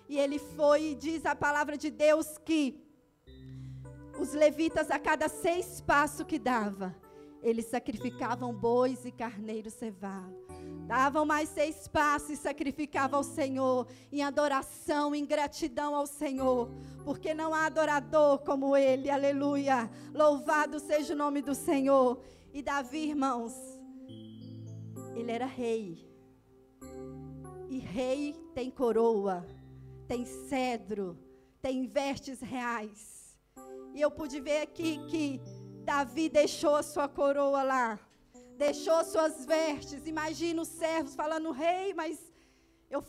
E 0.09 0.19
ele 0.19 0.39
foi 0.39 0.91
e 0.91 0.95
diz 0.95 1.27
a 1.27 1.35
palavra 1.35 1.77
de 1.77 1.91
Deus 1.91 2.39
que 2.39 2.83
os 4.19 4.33
levitas, 4.33 4.91
a 4.91 4.99
cada 4.99 5.29
seis 5.29 5.81
passos 5.81 6.27
que 6.27 6.39
dava, 6.39 6.95
eles 7.43 7.67
sacrificavam 7.67 8.53
bois 8.53 9.05
e 9.05 9.13
carneiros 9.13 9.75
cevados. 9.75 10.48
Davam 10.89 11.27
mais 11.27 11.51
seis 11.51 11.87
passos 11.87 12.31
e 12.31 12.37
sacrificavam 12.37 13.19
ao 13.19 13.23
Senhor 13.23 13.87
em 14.11 14.23
adoração, 14.23 15.15
em 15.15 15.27
gratidão 15.27 15.95
ao 15.95 16.07
Senhor, 16.07 16.71
porque 17.05 17.35
não 17.35 17.53
há 17.53 17.67
adorador 17.67 18.39
como 18.39 18.75
Ele, 18.75 19.11
aleluia. 19.11 19.91
Louvado 20.15 20.81
seja 20.81 21.13
o 21.13 21.17
nome 21.17 21.43
do 21.43 21.55
Senhor. 21.55 22.23
E 22.55 22.63
Davi, 22.63 23.11
irmãos, 23.11 23.53
ele 25.15 25.31
era 25.31 25.45
rei. 25.45 26.09
E 27.69 27.79
rei 27.79 28.35
tem 28.55 28.71
coroa, 28.71 29.47
tem 30.07 30.25
cedro, 30.25 31.19
tem 31.61 31.87
vestes 31.87 32.41
reais. 32.41 33.39
E 33.95 34.01
eu 34.01 34.11
pude 34.11 34.41
ver 34.41 34.63
aqui 34.63 34.99
que 35.07 35.39
Davi 35.85 36.31
deixou 36.31 36.77
a 36.77 36.83
sua 36.83 37.07
coroa 37.07 37.63
lá, 37.63 38.01
deixou 38.59 39.03
suas 39.05 39.47
vestes. 39.47 40.07
Imagina 40.07 40.61
os 40.61 40.69
servos 40.69 41.15
falando, 41.15 41.53
rei, 41.53 41.95
mas 41.95 42.19
eu, 42.91 43.01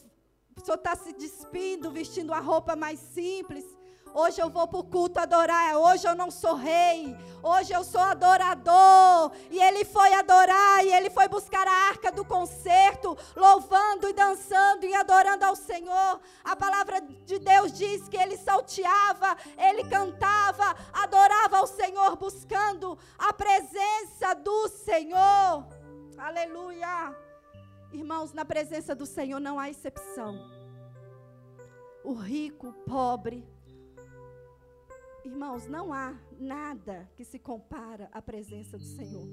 o 0.56 0.62
senhor 0.62 0.78
está 0.78 0.96
se 0.96 1.12
despindo, 1.12 1.92
vestindo 1.92 2.32
a 2.32 2.40
roupa 2.40 2.76
mais 2.76 3.00
simples. 3.00 3.66
Hoje 4.14 4.42
eu 4.42 4.50
vou 4.50 4.68
para 4.68 4.80
o 4.80 4.84
culto 4.84 5.20
adorar. 5.20 5.78
Hoje 5.78 6.08
eu 6.08 6.16
não 6.16 6.32
sou 6.32 6.56
rei. 6.56 7.16
Hoje 7.44 7.72
eu 7.72 7.84
sou 7.84 8.02
adorador. 8.02 9.32
E 9.52 9.62
ele 9.62 9.86
foi 9.86 10.14
adorar. 10.14 10.84
E 10.84 10.92
ele 10.92 11.10
foi 11.10 11.28
buscar 11.28 11.68
a 11.68 11.90
arca 11.90 12.12
do 12.12 12.26
concerto. 12.26 13.16
Louvando 13.36 14.10
e 14.10 14.14
dançando 14.14 14.86
e 14.86 14.96
adorando 14.96 15.46
ao 15.46 15.56
Senhor. 15.56 16.20
A 16.44 16.56
palavra 16.56 17.02
de 17.02 17.38
Deus 17.38 17.72
diz 17.72 18.10
que 18.10 18.18
ele 18.18 18.36
salteava. 18.38 19.38
Ele 19.58 19.84
cantava. 19.88 20.76
Adorava 20.92 21.58
ao 21.58 21.68
Senhor. 21.68 22.16
Buscando 22.16 22.98
a 23.18 23.32
presença 23.32 24.34
do 24.34 24.68
Senhor. 24.70 25.39
Aleluia. 26.30 27.16
Irmãos, 27.92 28.34
na 28.34 28.46
presença 28.46 28.94
do 28.94 29.04
Senhor 29.04 29.40
não 29.40 29.58
há 29.58 29.68
exceção. 29.68 30.40
O 32.04 32.14
rico, 32.14 32.68
o 32.68 32.74
pobre 32.74 33.44
Irmãos, 35.26 35.66
não 35.66 35.92
há 35.92 36.14
nada 36.40 37.10
que 37.16 37.26
se 37.26 37.40
compara 37.40 38.10
à 38.14 38.22
presença 38.22 38.78
do 38.78 38.84
Senhor. 38.84 39.28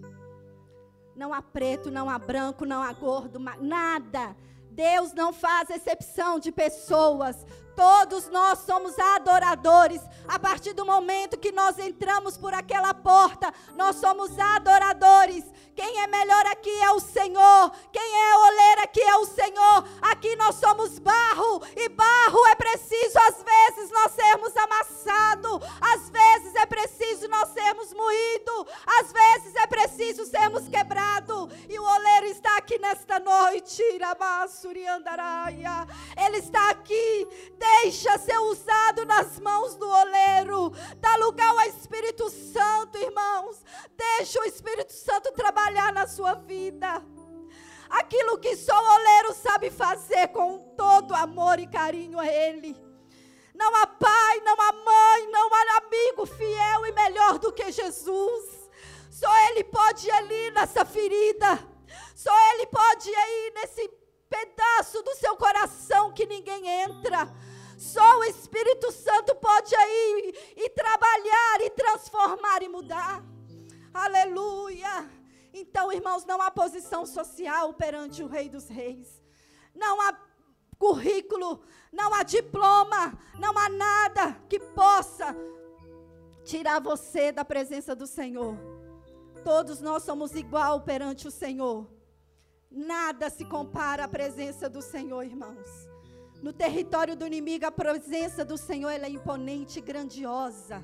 Não 1.15 1.35
há 1.35 1.43
preto, 1.43 1.91
não 1.91 2.09
há 2.09 2.19
branco, 2.19 2.65
não 2.65 2.83
há 2.83 2.95
gordo, 2.95 3.39
nada. 3.61 4.35
Deus 4.71 5.13
não 5.13 5.35
faz 5.35 5.69
exceção 5.69 6.39
de 6.39 6.51
pessoas. 6.51 7.47
Todos 7.77 8.29
nós 8.31 8.61
somos 8.61 8.99
adoradores. 8.99 10.01
A 10.27 10.39
partir 10.39 10.73
do 10.73 10.85
momento 10.85 11.39
que 11.39 11.53
nós 11.53 11.79
entramos 11.79 12.37
por 12.37 12.55
aquela 12.55 12.95
porta, 12.95 13.53
nós 13.77 13.97
somos 13.97 14.37
adoradores. 14.39 15.45
Quem 15.77 16.01
é 16.01 16.07
melhor 16.07 16.47
aqui 16.47 16.71
é 16.83 16.91
o 16.93 16.99
Senhor. 16.99 17.71
Quem 17.93 18.03
é 18.03 18.37
oleiro 18.39 18.81
aqui 18.83 19.03
é 19.03 19.17
o 19.17 19.27
Senhor. 19.27 19.85
Aqui 20.01 20.35
nós 20.37 20.55
somos 20.55 20.99
barro. 20.99 21.63
E 21.77 21.91
barro 21.91 22.47
é 22.47 22.55
preciso, 22.55 23.19
às 23.29 23.43
vezes, 23.43 23.91
nós 23.91 24.13
sermos 24.13 24.57
amassados. 24.57 25.61
Às 25.79 26.09
vezes 26.09 26.55
é 26.55 26.65
preciso 26.65 27.29
nós 27.29 27.51
sermos 27.51 27.93
moídos. 27.93 28.67
Às 28.99 29.13
vezes 29.13 29.55
é 29.55 29.67
preciso 29.67 30.25
sermos 30.25 30.67
quebrados. 30.67 31.51
E 31.69 31.79
o 31.79 31.85
oleiro 31.85 32.27
está 32.27 32.57
aqui 32.57 32.79
nesta 32.79 33.21
noite. 33.21 33.83
Ele 36.17 36.39
está 36.39 36.71
aqui 36.71 37.29
Deixa 37.67 38.17
ser 38.19 38.39
usado 38.39 39.05
nas 39.05 39.39
mãos 39.41 39.75
do 39.77 39.89
oleiro. 39.89 40.73
Dá 40.97 41.17
lugar 41.17 41.51
ao 41.51 41.61
Espírito 41.63 42.31
Santo, 42.31 42.97
irmãos. 42.99 43.65
Deixa 43.97 44.41
o 44.41 44.45
Espírito 44.45 44.93
Santo 44.93 45.33
trabalhar 45.33 45.93
na 45.93 46.07
sua 46.07 46.35
vida. 46.35 47.03
Aquilo 47.89 48.39
que 48.39 48.57
só 48.57 48.73
o 48.75 48.95
oleiro 48.95 49.35
sabe 49.35 49.71
fazer 49.71 50.29
com 50.29 50.75
todo 50.77 51.15
amor 51.15 51.59
e 51.59 51.67
carinho 51.67 52.19
a 52.19 52.27
Ele. 52.27 52.77
Não 53.55 53.75
há 53.77 53.87
pai, 53.87 54.41
não 54.41 54.61
há 54.61 54.73
mãe, 54.73 55.31
não 55.31 55.49
há 55.53 55.79
amigo 55.79 56.27
fiel 56.27 56.87
e 56.87 56.93
melhor 56.93 57.39
do 57.39 57.53
que 57.53 57.73
Jesus. 57.73 58.71
Só 59.11 59.31
Ele 59.49 59.65
pode 59.65 60.07
ir 60.07 60.13
ali 60.13 60.51
nessa 60.51 60.85
ferida. 60.85 61.59
Só 62.15 62.33
Ele 62.53 62.67
pode 62.67 63.09
ir 63.11 63.53
nesse 63.55 63.89
pedaço 64.29 65.03
do 65.03 65.15
seu 65.17 65.37
coração 65.37 66.13
que 66.13 66.27
ninguém 66.27 66.67
entra. 66.67 67.33
Só 67.77 68.19
o 68.19 68.25
Espírito 68.25 68.91
Santo 68.91 69.35
pode 69.37 69.75
aí 69.75 70.35
e 70.57 70.71
trabalhar 70.71 71.61
e 71.61 71.71
transformar 71.71 72.63
e 72.63 72.69
mudar. 72.69 73.25
Aleluia. 73.93 75.11
Então, 75.53 75.93
irmãos, 75.93 76.25
não 76.25 76.41
há 76.41 76.51
posição 76.51 77.05
social 77.07 77.75
perante 77.75 78.23
o 78.23 78.27
Rei 78.27 78.49
dos 78.49 78.69
Reis. 78.69 79.23
Não 79.75 80.01
há 80.01 80.19
currículo, 80.79 81.63
não 81.93 82.13
há 82.15 82.23
diploma, 82.23 83.19
não 83.39 83.57
há 83.57 83.69
nada 83.69 84.33
que 84.49 84.59
possa 84.59 85.35
tirar 86.45 86.81
você 86.81 87.33
da 87.33 87.45
presença 87.45 87.95
do 87.95 88.07
Senhor. 88.07 88.57
Todos 89.45 89.81
nós 89.81 90.03
somos 90.03 90.35
igual 90.35 90.81
perante 90.81 91.29
o 91.29 91.31
Senhor. 91.31 91.89
Nada 92.71 93.31
se 93.31 93.45
compara 93.45 94.05
à 94.05 94.09
presença 94.09 94.69
do 94.69 94.83
Senhor, 94.83 95.23
irmãos. 95.23 95.96
No 96.47 96.53
território 96.53 97.17
do 97.17 97.27
inimigo, 97.27 97.67
a 97.67 97.73
presença 97.73 98.45
do 98.45 98.57
Senhor 98.57 98.91
é 98.91 99.09
imponente 99.09 99.81
e 99.81 99.83
grandiosa. 99.83 100.81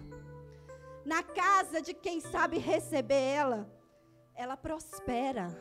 Na 1.05 1.23
casa 1.23 1.81
de 1.81 1.95
quem 1.95 2.21
sabe 2.21 2.59
receber 2.59 3.15
ela, 3.15 3.73
ela 4.35 4.57
prospera. 4.57 5.57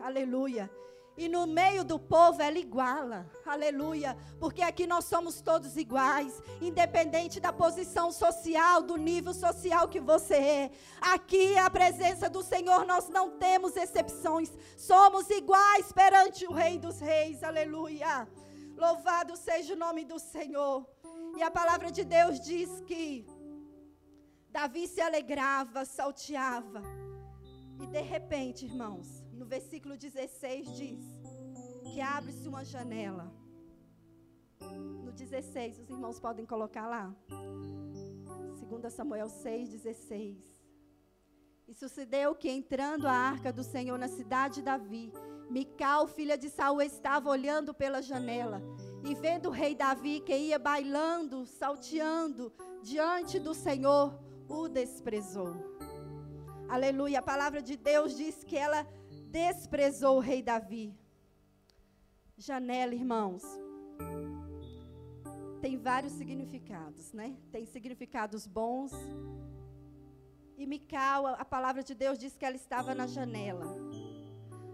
Aleluia. 0.00 0.70
E 1.18 1.28
no 1.28 1.46
meio 1.46 1.84
do 1.84 1.98
povo 1.98 2.40
ela 2.40 2.58
iguala. 2.58 3.30
Aleluia. 3.44 4.16
Porque 4.40 4.62
aqui 4.62 4.86
nós 4.86 5.04
somos 5.04 5.42
todos 5.42 5.76
iguais, 5.76 6.42
independente 6.58 7.38
da 7.38 7.52
posição 7.52 8.10
social, 8.10 8.80
do 8.80 8.96
nível 8.96 9.34
social 9.34 9.86
que 9.86 10.00
você 10.00 10.36
é. 10.36 10.70
Aqui 10.98 11.58
a 11.58 11.68
presença 11.68 12.30
do 12.30 12.42
Senhor 12.42 12.86
nós 12.86 13.10
não 13.10 13.32
temos 13.32 13.76
exceções. 13.76 14.50
Somos 14.78 15.28
iguais 15.28 15.92
perante 15.92 16.46
o 16.46 16.52
Rei 16.54 16.78
dos 16.78 17.00
Reis. 17.00 17.44
Aleluia. 17.44 18.26
Louvado 18.84 19.36
seja 19.36 19.74
o 19.74 19.76
nome 19.76 20.04
do 20.04 20.18
Senhor. 20.18 20.84
E 21.38 21.42
a 21.48 21.50
palavra 21.58 21.88
de 21.96 22.02
Deus 22.02 22.40
diz 22.40 22.68
que 22.80 23.24
Davi 24.50 24.88
se 24.88 25.00
alegrava, 25.00 25.84
salteava. 25.84 26.82
E 27.80 27.86
de 27.86 28.00
repente, 28.00 28.64
irmãos, 28.64 29.08
no 29.32 29.46
versículo 29.46 29.96
16 29.96 30.76
diz 30.80 31.04
que 31.84 32.00
abre-se 32.00 32.48
uma 32.48 32.64
janela. 32.64 33.32
No 35.04 35.12
16, 35.12 35.78
os 35.78 35.88
irmãos 35.88 36.18
podem 36.18 36.44
colocar 36.44 36.88
lá. 36.88 37.14
2 37.28 38.92
Samuel 38.92 39.28
6, 39.28 39.68
16. 39.68 40.61
E 41.66 41.74
sucedeu 41.74 42.34
que 42.34 42.50
entrando 42.50 43.06
a 43.06 43.12
arca 43.12 43.52
do 43.52 43.62
Senhor 43.62 43.98
na 43.98 44.08
cidade 44.08 44.56
de 44.56 44.62
Davi, 44.62 45.12
Mical, 45.48 46.06
filha 46.06 46.36
de 46.36 46.48
Saul, 46.48 46.80
estava 46.82 47.28
olhando 47.28 47.74
pela 47.74 48.00
janela 48.00 48.62
e 49.04 49.14
vendo 49.14 49.48
o 49.48 49.52
rei 49.52 49.74
Davi 49.74 50.20
que 50.20 50.36
ia 50.36 50.58
bailando, 50.58 51.44
salteando 51.44 52.52
diante 52.82 53.38
do 53.38 53.54
Senhor, 53.54 54.18
o 54.48 54.68
desprezou. 54.68 55.54
Aleluia. 56.68 57.18
A 57.18 57.22
palavra 57.22 57.60
de 57.60 57.76
Deus 57.76 58.16
diz 58.16 58.42
que 58.44 58.56
ela 58.56 58.86
desprezou 59.30 60.16
o 60.16 60.20
rei 60.20 60.42
Davi. 60.42 60.96
Janela, 62.36 62.94
irmãos, 62.94 63.42
tem 65.60 65.76
vários 65.76 66.14
significados, 66.14 67.12
né? 67.12 67.36
Tem 67.50 67.64
significados 67.66 68.46
bons. 68.46 68.92
E 70.56 70.66
Mical, 70.66 71.26
a 71.26 71.44
palavra 71.44 71.82
de 71.82 71.94
Deus 71.94 72.18
diz 72.18 72.36
que 72.36 72.44
ela 72.44 72.56
estava 72.56 72.94
na 72.94 73.06
janela. 73.06 73.66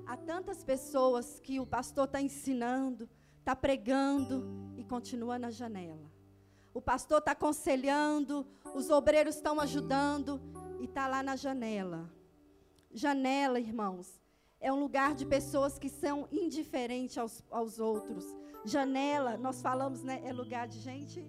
Há 0.07 0.17
tantas 0.17 0.65
pessoas 0.65 1.39
que 1.41 1.61
o 1.61 1.67
pastor 1.67 2.05
está 2.05 2.21
ensinando, 2.21 3.09
está 3.39 3.55
pregando 3.55 4.73
e 4.77 4.85
continua 4.85 5.39
na 5.39 5.51
janela. 5.51 6.11
O 6.75 6.81
pastor 6.81 7.19
está 7.19 7.33
aconselhando, 7.33 8.47
os 8.75 8.91
obreiros 8.91 9.37
estão 9.37 9.61
ajudando 9.61 10.41
e 10.81 10.85
está 10.85 11.07
lá 11.07 11.23
na 11.23 11.37
janela. 11.37 12.11
Janela, 12.93 13.61
irmãos, 13.61 14.21
é 14.61 14.73
um 14.73 14.81
lugar 14.81 15.15
de 15.15 15.25
pessoas 15.27 15.79
que 15.79 15.89
são 15.89 16.29
indiferentes 16.31 17.17
aos, 17.17 17.45
aos 17.51 17.79
outros. 17.79 18.25
Janela, 18.65 19.37
nós 19.37 19.63
falamos, 19.63 20.03
né? 20.03 20.21
É 20.25 20.33
lugar 20.33 20.67
de 20.67 20.81
gente 20.81 21.27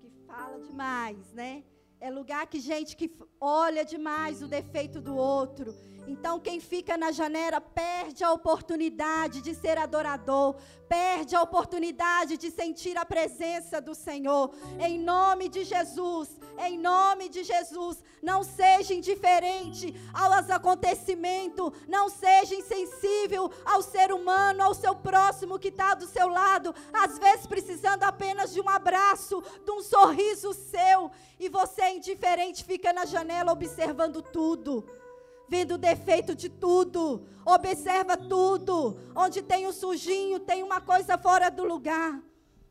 que 0.00 0.10
fala 0.26 0.58
demais, 0.58 1.32
né? 1.32 1.64
É 2.00 2.10
lugar 2.10 2.46
que 2.46 2.58
gente 2.58 2.96
que 2.96 3.10
olha 3.38 3.84
demais 3.84 4.42
o 4.42 4.48
defeito 4.48 5.02
do 5.02 5.14
outro. 5.16 5.74
Então, 6.10 6.40
quem 6.40 6.58
fica 6.58 6.96
na 6.96 7.12
janela 7.12 7.60
perde 7.60 8.24
a 8.24 8.32
oportunidade 8.32 9.40
de 9.40 9.54
ser 9.54 9.78
adorador, 9.78 10.56
perde 10.88 11.36
a 11.36 11.42
oportunidade 11.42 12.36
de 12.36 12.50
sentir 12.50 12.98
a 12.98 13.04
presença 13.04 13.80
do 13.80 13.94
Senhor. 13.94 14.52
Em 14.80 14.98
nome 14.98 15.48
de 15.48 15.62
Jesus, 15.62 16.28
em 16.58 16.76
nome 16.76 17.28
de 17.28 17.44
Jesus, 17.44 18.02
não 18.20 18.42
seja 18.42 18.92
indiferente 18.92 19.94
aos 20.12 20.50
acontecimentos, 20.50 21.70
não 21.86 22.08
seja 22.08 22.56
insensível 22.56 23.48
ao 23.64 23.80
ser 23.80 24.10
humano, 24.10 24.64
ao 24.64 24.74
seu 24.74 24.96
próximo 24.96 25.60
que 25.60 25.68
está 25.68 25.94
do 25.94 26.08
seu 26.08 26.26
lado, 26.26 26.74
às 26.92 27.20
vezes 27.20 27.46
precisando 27.46 28.02
apenas 28.02 28.52
de 28.52 28.60
um 28.60 28.68
abraço, 28.68 29.40
de 29.64 29.70
um 29.70 29.80
sorriso 29.80 30.52
seu, 30.54 31.08
e 31.38 31.48
você 31.48 31.90
indiferente 31.90 32.64
fica 32.64 32.92
na 32.92 33.04
janela 33.04 33.52
observando 33.52 34.20
tudo 34.20 34.84
vendo 35.50 35.72
o 35.72 35.78
defeito 35.78 36.32
de 36.32 36.48
tudo, 36.48 37.26
observa 37.44 38.16
tudo. 38.16 38.96
Onde 39.16 39.42
tem 39.42 39.66
um 39.66 39.72
sujinho, 39.72 40.38
tem 40.38 40.62
uma 40.62 40.80
coisa 40.80 41.18
fora 41.18 41.50
do 41.50 41.64
lugar. 41.64 42.22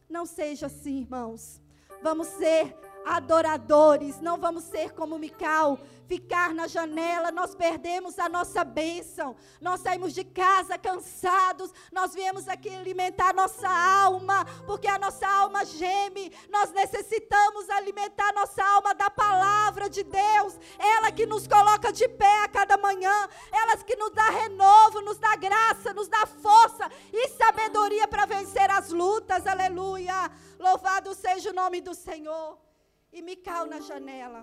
Não 0.10 0.26
seja 0.26 0.68
assim, 0.68 1.02
irmãos. 1.02 1.62
Vamos 2.02 2.28
ser 2.28 2.74
adoradores, 3.06 4.20
não 4.20 4.38
vamos 4.38 4.64
ser 4.66 4.94
como 4.94 5.18
Mical, 5.18 5.80
ficar 6.10 6.56
na 6.56 6.68
janela, 6.68 7.32
nós 7.32 7.54
perdemos 7.54 8.18
a 8.18 8.28
nossa 8.28 8.64
bênção. 8.64 9.36
Nós 9.62 9.82
saímos 9.82 10.12
de 10.12 10.24
casa 10.24 10.76
cansados, 10.76 11.72
nós 11.92 12.16
viemos 12.16 12.48
aqui 12.48 12.68
alimentar 12.70 13.32
nossa 13.32 13.70
alma, 13.70 14.44
porque 14.66 14.88
a 14.88 14.98
nossa 14.98 15.28
alma 15.28 15.64
geme. 15.64 16.34
Nós 16.50 16.72
necessitamos 16.72 17.70
alimentar 17.70 18.34
nossa 18.34 18.64
alma 18.64 18.96
da 18.96 19.12
palavra 19.12 19.88
de 19.88 20.04
Deus, 20.04 20.60
ela 20.80 21.12
que 21.12 21.28
nos 21.28 21.48
coloca 21.48 21.94
de 21.94 22.08
pé 22.08 22.44
a 22.44 22.48
cada 22.48 22.76
manhã, 22.76 23.30
ela 23.52 23.78
que 23.78 23.96
nos 23.96 24.12
dá 24.12 24.30
renovo, 24.30 25.02
nos 25.02 25.20
dá 25.20 25.36
graça, 25.36 25.94
nos 25.94 26.08
dá 26.08 26.26
força 26.26 26.90
e 27.14 27.28
sabedoria 27.30 28.08
para 28.08 28.26
vencer 28.26 28.70
as 28.72 28.90
lutas. 28.90 29.46
Aleluia! 29.46 30.32
Louvado 30.58 31.14
seja 31.14 31.52
o 31.52 31.54
nome 31.54 31.82
do 31.82 31.94
Senhor. 31.94 32.69
E 33.12 33.22
Mical 33.22 33.66
na 33.66 33.80
janela. 33.80 34.42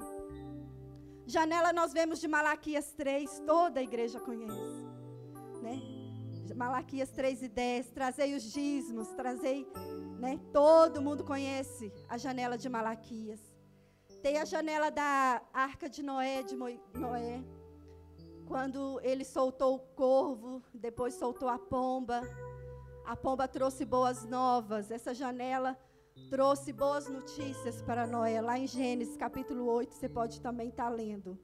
Janela 1.27 1.73
nós 1.73 1.93
vemos 1.93 2.21
de 2.21 2.29
Malaquias 2.29 2.93
3, 2.93 3.41
toda 3.47 3.81
a 3.81 3.83
igreja 3.83 4.21
conhece. 4.21 4.85
Né? 5.63 5.81
Malaquias 6.55 7.11
3 7.11 7.43
e 7.43 7.49
10, 7.49 7.91
trazei 7.91 8.35
os 8.35 8.43
dízimos, 8.43 9.09
trazei, 9.09 9.69
né? 10.19 10.41
Todo 10.55 11.03
mundo 11.03 11.23
conhece 11.23 11.93
a 12.09 12.17
janela 12.17 12.57
de 12.57 12.67
Malaquias. 12.69 13.41
Tem 14.23 14.39
a 14.39 14.45
janela 14.47 14.91
da 14.91 15.43
arca 15.53 15.87
de 15.87 16.03
Noé, 16.03 16.43
de 16.43 16.57
Moi- 16.57 16.81
Noé, 16.95 17.45
quando 18.47 18.99
ele 19.03 19.23
soltou 19.23 19.75
o 19.75 19.79
corvo, 19.79 20.63
depois 20.73 21.13
soltou 21.15 21.49
a 21.49 21.59
pomba. 21.59 22.23
A 23.05 23.15
pomba 23.15 23.47
trouxe 23.47 23.85
boas 23.85 24.25
novas. 24.25 24.91
Essa 24.91 25.13
janela 25.13 25.79
trouxe 26.31 26.73
boas 26.73 27.09
notícias 27.09 27.81
para 27.83 28.07
Noé. 28.07 28.41
Lá 28.41 28.59
em 28.59 28.67
Gênesis 28.67 29.17
capítulo 29.17 29.65
8, 29.67 29.95
você 29.95 30.09
pode 30.09 30.41
também 30.41 30.69
estar 30.69 30.89
lendo. 30.89 31.39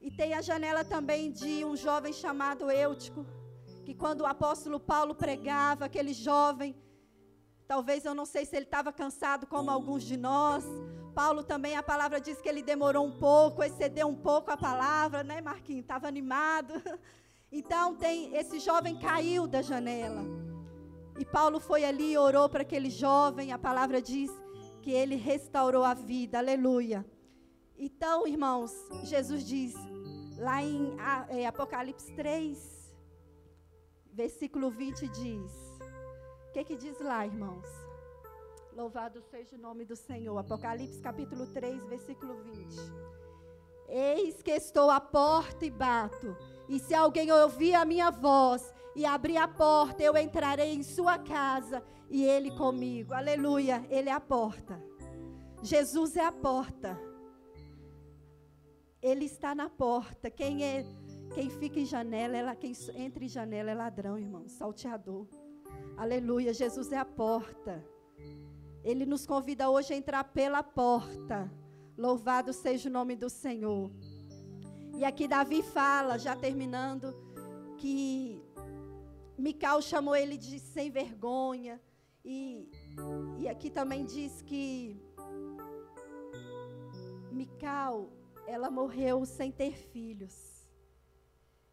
E 0.00 0.10
tem 0.10 0.32
a 0.32 0.40
janela 0.40 0.82
também 0.82 1.30
de 1.30 1.64
um 1.64 1.76
jovem 1.76 2.12
chamado 2.12 2.70
Eutico, 2.70 3.26
que 3.84 3.94
quando 3.94 4.22
o 4.22 4.26
apóstolo 4.26 4.80
Paulo 4.80 5.14
pregava, 5.14 5.84
aquele 5.84 6.14
jovem, 6.14 6.74
talvez 7.68 8.04
eu 8.04 8.14
não 8.14 8.24
sei 8.24 8.46
se 8.46 8.56
ele 8.56 8.64
estava 8.64 8.92
cansado 8.92 9.46
como 9.46 9.70
alguns 9.70 10.02
de 10.02 10.16
nós. 10.16 10.64
Paulo 11.14 11.42
também, 11.42 11.76
a 11.76 11.82
palavra 11.82 12.20
diz 12.20 12.40
que 12.40 12.48
ele 12.48 12.62
demorou 12.62 13.04
um 13.04 13.18
pouco, 13.18 13.62
excedeu 13.62 14.08
um 14.08 14.16
pouco 14.16 14.50
a 14.50 14.56
palavra, 14.56 15.22
né, 15.22 15.40
Marquinhos? 15.40 15.82
Estava 15.82 16.08
animado. 16.08 16.74
Então, 17.52 17.96
tem 17.96 18.36
esse 18.36 18.60
jovem 18.60 18.96
caiu 18.96 19.44
da 19.44 19.60
janela. 19.60 20.22
E 21.20 21.24
Paulo 21.26 21.60
foi 21.60 21.84
ali 21.84 22.12
e 22.12 22.16
orou 22.16 22.48
para 22.48 22.62
aquele 22.62 22.88
jovem. 22.88 23.52
A 23.52 23.58
palavra 23.58 24.00
diz 24.00 24.30
que 24.80 24.90
ele 24.90 25.16
restaurou 25.16 25.84
a 25.84 25.92
vida. 25.92 26.38
Aleluia. 26.38 27.04
Então, 27.78 28.26
irmãos, 28.26 28.72
Jesus 29.04 29.44
diz, 29.44 29.74
lá 30.38 30.62
em 30.62 30.96
é, 31.28 31.46
Apocalipse 31.46 32.10
3, 32.14 32.96
versículo 34.10 34.70
20, 34.70 35.08
diz: 35.08 35.52
O 36.48 36.52
que, 36.54 36.64
que 36.64 36.76
diz 36.76 36.98
lá, 37.00 37.26
irmãos? 37.26 37.66
Louvado 38.72 39.20
seja 39.20 39.56
o 39.56 39.58
nome 39.58 39.84
do 39.84 39.96
Senhor. 39.96 40.38
Apocalipse 40.38 41.02
capítulo 41.02 41.46
3, 41.48 41.84
versículo 41.84 42.34
20. 42.44 42.76
Eis 43.90 44.40
que 44.42 44.52
estou 44.52 44.88
à 44.88 44.98
porta 45.02 45.66
e 45.66 45.70
bato. 45.70 46.34
E 46.66 46.78
se 46.78 46.94
alguém 46.94 47.30
ouvir 47.30 47.74
a 47.74 47.84
minha 47.84 48.10
voz 48.10 48.72
e 48.94 49.04
abrir 49.06 49.36
a 49.36 49.48
porta, 49.48 50.02
eu 50.02 50.16
entrarei 50.16 50.72
em 50.72 50.82
sua 50.82 51.18
casa 51.18 51.82
e 52.08 52.24
ele 52.24 52.50
comigo. 52.50 53.14
Aleluia, 53.14 53.86
ele 53.88 54.08
é 54.08 54.12
a 54.12 54.20
porta. 54.20 54.82
Jesus 55.62 56.16
é 56.16 56.24
a 56.24 56.32
porta. 56.32 56.98
Ele 59.00 59.24
está 59.24 59.54
na 59.54 59.70
porta. 59.70 60.30
Quem 60.30 60.64
é 60.64 60.84
quem 61.34 61.48
fica 61.48 61.78
em 61.78 61.84
janela, 61.84 62.36
ela, 62.36 62.56
quem 62.56 62.72
entra 62.96 63.24
em 63.24 63.28
janela 63.28 63.70
é 63.70 63.74
ladrão, 63.74 64.18
irmão, 64.18 64.48
salteador. 64.48 65.28
Aleluia, 65.96 66.52
Jesus 66.52 66.90
é 66.90 66.98
a 66.98 67.04
porta. 67.04 67.84
Ele 68.82 69.06
nos 69.06 69.26
convida 69.26 69.70
hoje 69.70 69.94
a 69.94 69.96
entrar 69.96 70.24
pela 70.24 70.62
porta. 70.62 71.50
Louvado 71.96 72.52
seja 72.52 72.88
o 72.88 72.92
nome 72.92 73.14
do 73.14 73.30
Senhor. 73.30 73.92
E 74.96 75.04
aqui 75.04 75.28
Davi 75.28 75.62
fala, 75.62 76.18
já 76.18 76.34
terminando, 76.34 77.14
que 77.78 78.42
Mical 79.40 79.80
chamou 79.80 80.14
ele 80.14 80.36
de 80.36 80.58
sem 80.58 80.90
vergonha. 80.90 81.80
E, 82.24 82.70
e 83.38 83.48
aqui 83.48 83.70
também 83.70 84.04
diz 84.04 84.42
que 84.42 85.00
Mical, 87.32 88.10
ela 88.46 88.70
morreu 88.70 89.24
sem 89.24 89.50
ter 89.50 89.72
filhos. 89.72 90.68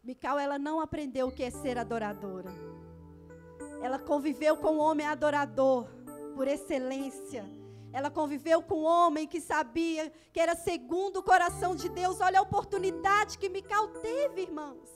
Mical, 0.02 0.38
ela 0.38 0.58
não 0.58 0.80
aprendeu 0.80 1.28
o 1.28 1.32
que 1.32 1.42
é 1.42 1.50
ser 1.50 1.76
adoradora. 1.76 2.50
Ela 3.82 3.98
conviveu 3.98 4.56
com 4.56 4.76
um 4.76 4.80
homem 4.80 5.06
adorador, 5.06 5.86
por 6.34 6.48
excelência. 6.48 7.44
Ela 7.92 8.10
conviveu 8.10 8.62
com 8.62 8.82
um 8.82 8.84
homem 8.84 9.26
que 9.26 9.40
sabia 9.40 10.10
que 10.32 10.40
era 10.40 10.54
segundo 10.54 11.18
o 11.18 11.22
coração 11.22 11.74
de 11.74 11.88
Deus. 11.88 12.20
Olha 12.20 12.38
a 12.38 12.42
oportunidade 12.42 13.36
que 13.38 13.48
Mical 13.48 13.88
teve, 13.88 14.42
irmãos, 14.42 14.88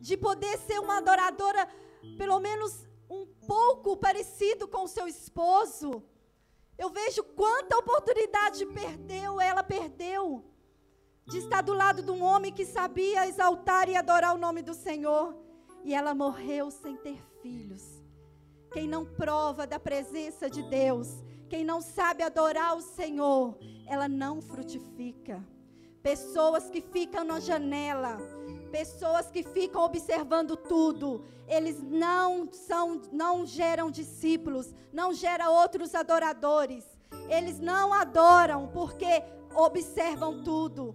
de 0.00 0.16
poder 0.16 0.58
ser 0.58 0.78
uma 0.80 0.98
adoradora, 0.98 1.68
pelo 2.16 2.38
menos 2.40 2.86
um 3.08 3.26
pouco 3.46 3.96
parecido 3.96 4.68
com 4.68 4.86
seu 4.86 5.06
esposo. 5.06 6.02
Eu 6.78 6.90
vejo 6.90 7.22
quanta 7.22 7.76
oportunidade 7.76 8.64
perdeu, 8.66 9.40
ela 9.40 9.62
perdeu, 9.62 10.44
de 11.26 11.38
estar 11.38 11.60
do 11.62 11.74
lado 11.74 12.02
de 12.02 12.10
um 12.10 12.22
homem 12.22 12.52
que 12.52 12.64
sabia 12.64 13.26
exaltar 13.26 13.88
e 13.88 13.96
adorar 13.96 14.34
o 14.34 14.38
nome 14.38 14.62
do 14.62 14.74
Senhor. 14.74 15.36
E 15.84 15.94
ela 15.94 16.14
morreu 16.14 16.70
sem 16.70 16.96
ter 16.96 17.20
filhos. 17.42 17.82
Quem 18.72 18.86
não 18.86 19.04
prova 19.04 19.66
da 19.66 19.80
presença 19.80 20.48
de 20.48 20.62
Deus, 20.62 21.08
quem 21.48 21.64
não 21.64 21.80
sabe 21.80 22.22
adorar 22.22 22.76
o 22.76 22.80
Senhor, 22.80 23.58
ela 23.86 24.08
não 24.08 24.40
frutifica. 24.40 25.44
Pessoas 26.02 26.70
que 26.70 26.80
ficam 26.80 27.24
na 27.24 27.40
janela, 27.40 28.18
pessoas 28.70 29.30
que 29.30 29.42
ficam 29.42 29.82
observando 29.82 30.56
tudo, 30.56 31.24
eles 31.46 31.82
não 31.82 32.50
são, 32.52 33.02
não 33.12 33.44
geram 33.44 33.90
discípulos, 33.90 34.74
não 34.92 35.12
geram 35.12 35.52
outros 35.52 35.94
adoradores. 35.94 36.84
Eles 37.28 37.58
não 37.58 37.92
adoram 37.92 38.68
porque 38.68 39.22
observam 39.54 40.42
tudo. 40.42 40.94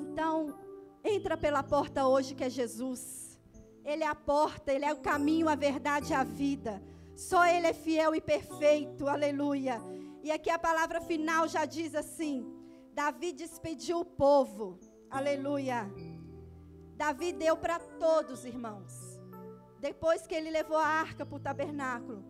Então, 0.00 0.58
entra 1.04 1.36
pela 1.36 1.62
porta 1.62 2.06
hoje 2.06 2.34
que 2.34 2.44
é 2.44 2.50
Jesus. 2.50 3.38
Ele 3.84 4.04
é 4.04 4.06
a 4.06 4.14
porta, 4.14 4.72
ele 4.72 4.84
é 4.84 4.92
o 4.92 5.00
caminho, 5.00 5.48
a 5.48 5.54
verdade 5.54 6.12
e 6.12 6.14
a 6.14 6.24
vida. 6.24 6.82
Só 7.16 7.46
ele 7.46 7.66
é 7.66 7.72
fiel 7.72 8.14
e 8.14 8.20
perfeito. 8.20 9.08
Aleluia. 9.08 9.80
E 10.22 10.30
aqui 10.30 10.50
a 10.50 10.58
palavra 10.58 11.00
final 11.00 11.48
já 11.48 11.64
diz 11.64 11.94
assim: 11.94 12.46
Davi 12.94 13.32
despediu 13.32 14.00
o 14.00 14.04
povo. 14.04 14.78
Aleluia. 15.10 15.90
Davi 16.98 17.32
deu 17.32 17.56
para 17.56 17.78
todos, 17.78 18.44
irmãos. 18.44 18.92
Depois 19.78 20.26
que 20.26 20.34
ele 20.34 20.50
levou 20.50 20.76
a 20.76 20.84
arca 20.84 21.24
para 21.24 21.36
o 21.36 21.38
tabernáculo, 21.38 22.24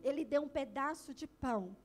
ele 0.00 0.24
deu 0.24 0.42
um 0.42 0.48
pedaço 0.48 1.12
de 1.12 1.26
pão. 1.26 1.76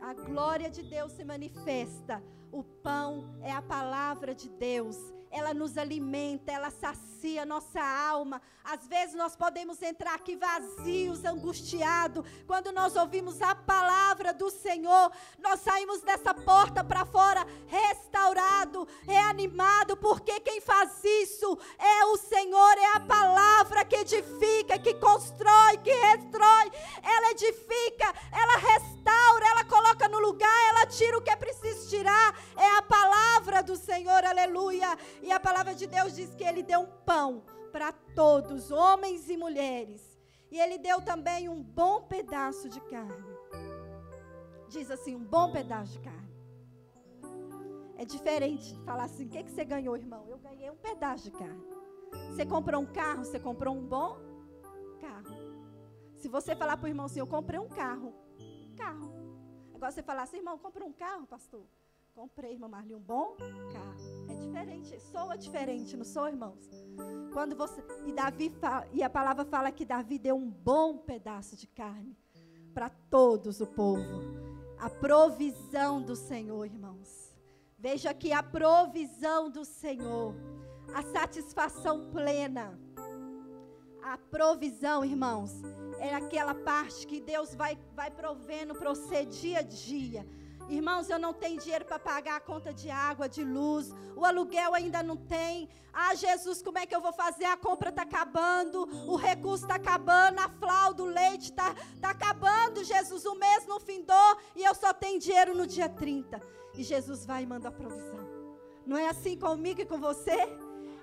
A 0.00 0.14
glória 0.14 0.70
de 0.70 0.84
Deus 0.84 1.10
se 1.10 1.24
manifesta. 1.24 2.22
O 2.52 2.62
pão 2.62 3.36
é 3.42 3.50
a 3.50 3.60
palavra 3.60 4.32
de 4.32 4.48
Deus, 4.48 4.96
ela 5.36 5.52
nos 5.52 5.76
alimenta, 5.76 6.50
ela 6.50 6.70
sacia 6.70 7.44
nossa 7.44 7.80
alma. 7.80 8.40
Às 8.64 8.86
vezes 8.86 9.14
nós 9.14 9.36
podemos 9.36 9.80
entrar 9.82 10.14
aqui 10.14 10.34
vazios, 10.34 11.24
angustiados. 11.24 12.24
Quando 12.46 12.72
nós 12.72 12.96
ouvimos 12.96 13.40
a 13.42 13.54
palavra 13.54 14.32
do 14.32 14.50
Senhor, 14.50 15.12
nós 15.38 15.60
saímos 15.60 16.00
dessa 16.00 16.32
porta 16.32 16.82
para 16.82 17.04
fora 17.04 17.46
restaurado, 17.66 18.88
reanimado, 19.02 19.96
porque 19.98 20.40
quem 20.40 20.60
faz 20.60 21.04
isso 21.04 21.58
é 21.78 22.04
o 22.06 22.16
Senhor, 22.16 22.78
é 22.78 22.96
a 22.96 23.00
palavra 23.00 23.84
que 23.84 23.96
edifica, 23.96 24.78
que 24.78 24.94
constrói, 24.94 25.76
que 25.84 25.92
restrói. 25.92 26.72
Ela 27.02 27.30
edifica, 27.32 28.14
ela 28.32 28.56
restaura, 28.56 29.48
ela 29.48 29.64
coloca 29.64 30.08
no 30.08 30.18
lugar, 30.18 30.68
ela 30.70 30.86
tira 30.86 31.18
o 31.18 31.22
que 31.22 31.30
é 31.30 31.36
preciso 31.36 31.90
tirar. 31.90 32.34
Do 33.66 33.76
Senhor, 33.76 34.24
aleluia. 34.24 34.96
E 35.22 35.32
a 35.32 35.40
palavra 35.40 35.74
de 35.74 35.86
Deus 35.86 36.14
diz 36.14 36.34
que 36.34 36.44
ele 36.44 36.62
deu 36.62 36.80
um 36.80 36.92
pão 37.04 37.42
para 37.72 37.92
todos, 38.14 38.70
homens 38.70 39.28
e 39.28 39.36
mulheres. 39.36 40.16
E 40.50 40.58
ele 40.58 40.78
deu 40.78 41.00
também 41.02 41.48
um 41.48 41.62
bom 41.62 42.02
pedaço 42.02 42.68
de 42.68 42.80
carne. 42.82 43.36
Diz 44.68 44.88
assim, 44.90 45.16
um 45.16 45.24
bom 45.24 45.50
pedaço 45.50 45.92
de 45.92 45.98
carne. 45.98 46.26
É 47.98 48.04
diferente 48.04 48.74
de 48.74 48.80
falar 48.84 49.04
assim, 49.04 49.26
o 49.26 49.28
que, 49.28 49.42
que 49.42 49.50
você 49.50 49.64
ganhou, 49.64 49.96
irmão? 49.96 50.24
Eu 50.28 50.38
ganhei 50.38 50.70
um 50.70 50.76
pedaço 50.76 51.24
de 51.24 51.32
carne. 51.32 51.64
Você 52.30 52.46
comprou 52.46 52.80
um 52.80 52.86
carro, 52.86 53.24
você 53.24 53.40
comprou 53.40 53.74
um 53.74 53.84
bom 53.84 54.16
carro. 55.00 55.34
Se 56.14 56.28
você 56.28 56.54
falar 56.54 56.76
para 56.76 56.86
o 56.86 56.88
irmão 56.88 57.06
assim, 57.06 57.18
eu 57.18 57.26
comprei 57.26 57.58
um 57.58 57.68
carro, 57.68 58.14
um 58.38 58.74
carro. 58.76 59.12
Agora 59.74 59.90
você 59.90 60.02
falar 60.02 60.22
assim, 60.22 60.36
irmão, 60.36 60.56
comprei 60.56 60.86
um 60.86 60.92
carro, 60.92 61.26
pastor. 61.26 61.66
Comprei, 62.16 62.52
irmã 62.52 62.66
Marli, 62.66 62.94
um 62.94 62.98
bom 62.98 63.36
carro. 63.70 64.30
É 64.30 64.34
diferente, 64.34 65.00
soa 65.12 65.36
diferente, 65.36 65.98
não 65.98 66.04
sou, 66.06 66.26
irmãos? 66.26 66.66
Quando 67.30 67.54
você 67.54 67.84
e 68.06 68.12
Davi 68.12 68.48
fala, 68.48 68.88
e 68.90 69.02
a 69.02 69.10
palavra 69.10 69.44
fala 69.44 69.70
que 69.70 69.84
Davi 69.84 70.18
deu 70.18 70.34
um 70.34 70.48
bom 70.50 70.96
pedaço 70.96 71.54
de 71.56 71.66
carne 71.66 72.16
para 72.72 72.88
todos 72.88 73.60
o 73.60 73.66
povo. 73.66 74.22
A 74.78 74.88
provisão 74.88 76.00
do 76.00 76.16
Senhor, 76.16 76.64
irmãos. 76.64 77.36
Veja 77.78 78.08
aqui 78.08 78.32
a 78.32 78.42
provisão 78.42 79.50
do 79.50 79.66
Senhor, 79.66 80.34
a 80.94 81.02
satisfação 81.02 82.08
plena. 82.10 82.80
A 84.02 84.16
provisão, 84.16 85.04
irmãos, 85.04 85.52
é 85.98 86.14
aquela 86.14 86.54
parte 86.54 87.06
que 87.06 87.20
Deus 87.20 87.54
vai, 87.54 87.78
vai 87.94 88.10
provendo 88.10 88.74
para 88.74 88.88
você 88.88 89.26
dia 89.26 89.58
a 89.58 89.62
dia 89.62 90.26
Irmãos, 90.68 91.08
eu 91.08 91.18
não 91.18 91.32
tenho 91.32 91.60
dinheiro 91.60 91.84
para 91.84 91.98
pagar 91.98 92.36
a 92.36 92.40
conta 92.40 92.72
de 92.72 92.90
água, 92.90 93.28
de 93.28 93.44
luz, 93.44 93.92
o 94.16 94.24
aluguel 94.24 94.74
ainda 94.74 95.00
não 95.00 95.16
tem. 95.16 95.68
Ah, 95.92 96.14
Jesus, 96.14 96.60
como 96.60 96.78
é 96.78 96.84
que 96.84 96.94
eu 96.94 97.00
vou 97.00 97.12
fazer? 97.12 97.44
A 97.44 97.56
compra 97.56 97.90
está 97.90 98.02
acabando, 98.02 98.82
o 99.08 99.16
recurso 99.16 99.64
está 99.64 99.76
acabando, 99.76 100.40
a 100.40 100.48
flauta, 100.48 101.02
o 101.02 101.06
leite 101.06 101.50
está 101.50 101.72
tá 102.00 102.10
acabando, 102.10 102.82
Jesus. 102.82 103.24
O 103.24 103.36
mês 103.36 103.64
não 103.66 103.78
findou 103.78 104.36
e 104.56 104.64
eu 104.64 104.74
só 104.74 104.92
tenho 104.92 105.20
dinheiro 105.20 105.54
no 105.54 105.66
dia 105.66 105.88
30. 105.88 106.42
E 106.74 106.82
Jesus 106.82 107.24
vai 107.24 107.44
e 107.44 107.46
manda 107.46 107.68
a 107.68 107.72
provisão. 107.72 108.26
Não 108.84 108.96
é 108.96 109.08
assim 109.08 109.38
comigo 109.38 109.80
e 109.80 109.86
com 109.86 109.98
você? 109.98 110.36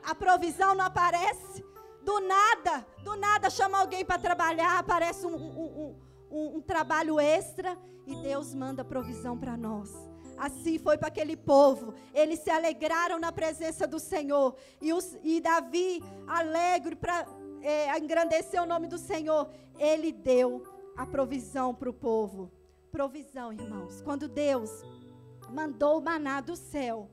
A 0.04 0.14
provisão 0.14 0.76
não 0.76 0.86
aparece. 0.86 1.66
Do 2.02 2.20
nada, 2.20 2.86
do 3.02 3.16
nada 3.16 3.50
chama 3.50 3.80
alguém 3.80 4.04
para 4.04 4.20
trabalhar, 4.20 4.78
aparece 4.78 5.26
um, 5.26 5.34
um, 5.34 5.88
um 5.88 6.13
um, 6.34 6.58
um 6.58 6.62
trabalho 6.62 7.20
extra 7.20 7.78
e 8.08 8.16
Deus 8.16 8.54
manda 8.54 8.84
provisão 8.84 9.38
para 9.38 9.56
nós. 9.56 9.92
Assim 10.36 10.80
foi 10.80 10.98
para 10.98 11.08
aquele 11.08 11.38
povo. 11.38 11.94
Eles 12.14 12.40
se 12.40 12.50
alegraram 12.50 13.20
na 13.20 13.32
presença 13.32 13.86
do 13.88 14.00
Senhor. 14.00 14.56
E, 14.82 14.92
os, 14.92 15.16
e 15.24 15.40
Davi, 15.40 16.04
alegre 16.28 16.96
para 16.96 17.26
é, 17.62 17.98
engrandecer 18.00 18.62
o 18.62 18.66
nome 18.66 18.88
do 18.88 18.98
Senhor, 18.98 19.50
ele 19.78 20.12
deu 20.12 20.64
a 20.98 21.06
provisão 21.06 21.74
para 21.74 21.90
o 21.90 21.94
povo. 21.94 22.52
Provisão, 22.92 23.54
irmãos. 23.54 24.02
Quando 24.02 24.28
Deus 24.28 24.72
mandou 25.50 26.00
o 26.00 26.02
maná 26.02 26.42
do 26.42 26.56
céu, 26.56 27.10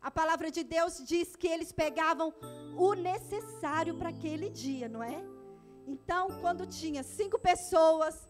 a 0.00 0.10
palavra 0.10 0.50
de 0.50 0.62
Deus 0.62 1.02
diz 1.02 1.34
que 1.34 1.48
eles 1.48 1.72
pegavam 1.72 2.32
o 2.76 2.92
necessário 2.92 3.96
para 3.96 4.10
aquele 4.10 4.50
dia, 4.50 4.86
não 4.86 5.02
é? 5.02 5.24
Então, 5.86 6.28
quando 6.40 6.66
tinha 6.66 7.02
cinco 7.02 7.38
pessoas, 7.38 8.28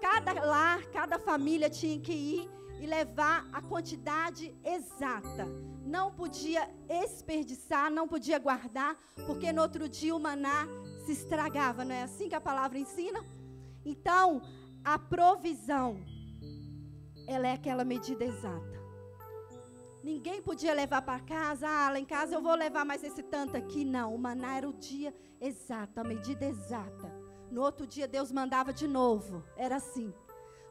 Cada 0.00 0.32
lar, 0.44 0.82
cada 0.86 1.18
família 1.18 1.68
tinha 1.68 2.00
que 2.00 2.12
ir 2.12 2.50
e 2.80 2.86
levar 2.86 3.46
a 3.52 3.60
quantidade 3.60 4.54
exata. 4.64 5.46
Não 5.84 6.12
podia 6.12 6.68
desperdiçar, 6.86 7.90
não 7.90 8.08
podia 8.08 8.38
guardar, 8.38 8.96
porque 9.26 9.52
no 9.52 9.60
outro 9.62 9.88
dia 9.88 10.14
o 10.14 10.20
maná 10.20 10.66
se 11.04 11.12
estragava, 11.12 11.84
não 11.84 11.94
é 11.94 12.02
assim 12.02 12.28
que 12.28 12.34
a 12.34 12.40
palavra 12.40 12.78
ensina? 12.78 13.24
Então, 13.84 14.40
a 14.84 14.98
provisão, 14.98 16.02
ela 17.26 17.48
é 17.48 17.52
aquela 17.52 17.84
medida 17.84 18.24
exata. 18.24 18.80
Ninguém 20.02 20.40
podia 20.40 20.72
levar 20.72 21.02
para 21.02 21.20
casa, 21.20 21.68
ah, 21.68 21.90
lá 21.90 21.98
em 21.98 22.06
casa 22.06 22.34
eu 22.34 22.42
vou 22.42 22.54
levar 22.54 22.86
mais 22.86 23.04
esse 23.04 23.22
tanto 23.22 23.56
aqui. 23.56 23.84
Não, 23.84 24.14
o 24.14 24.18
maná 24.18 24.56
era 24.56 24.68
o 24.68 24.72
dia 24.72 25.14
exato, 25.38 26.00
a 26.00 26.04
medida 26.04 26.46
exata. 26.46 27.19
No 27.50 27.62
outro 27.62 27.86
dia 27.86 28.06
Deus 28.06 28.30
mandava 28.30 28.72
de 28.72 28.86
novo. 28.86 29.42
Era 29.56 29.76
assim. 29.76 30.12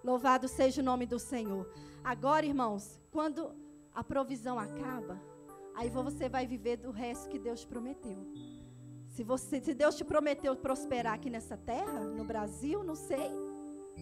Louvado 0.04 0.48
seja 0.48 0.82
o 0.82 0.86
nome 0.86 1.06
do 1.06 1.20
Senhor. 1.20 1.70
Agora, 2.04 2.46
irmãos, 2.46 3.00
quando 3.12 3.52
a 3.94 4.04
provisão 4.04 4.58
acaba, 4.58 5.20
aí 5.76 5.90
você 5.90 6.30
vai 6.30 6.48
viver 6.48 6.78
do 6.78 6.92
resto 6.92 7.30
que 7.30 7.38
Deus 7.38 7.62
te 7.62 7.68
prometeu. 7.68 8.18
Se, 9.10 9.24
você, 9.24 9.60
se 9.60 9.74
Deus 9.74 9.98
te 9.98 10.06
prometeu 10.06 10.56
prosperar 10.56 11.14
aqui 11.16 11.30
nessa 11.30 11.58
terra, 11.58 12.00
no 12.00 12.24
Brasil, 12.24 12.84
não 12.84 12.96
sei. 12.96 13.30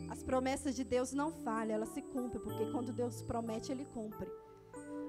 As 0.09 0.21
promessas 0.21 0.75
de 0.75 0.83
Deus 0.83 1.13
não 1.13 1.31
falham, 1.31 1.75
elas 1.75 1.89
se 1.89 2.01
cumprem, 2.01 2.41
porque 2.41 2.69
quando 2.71 2.93
Deus 2.93 3.23
promete, 3.23 3.71
Ele 3.71 3.85
cumpre. 3.85 4.29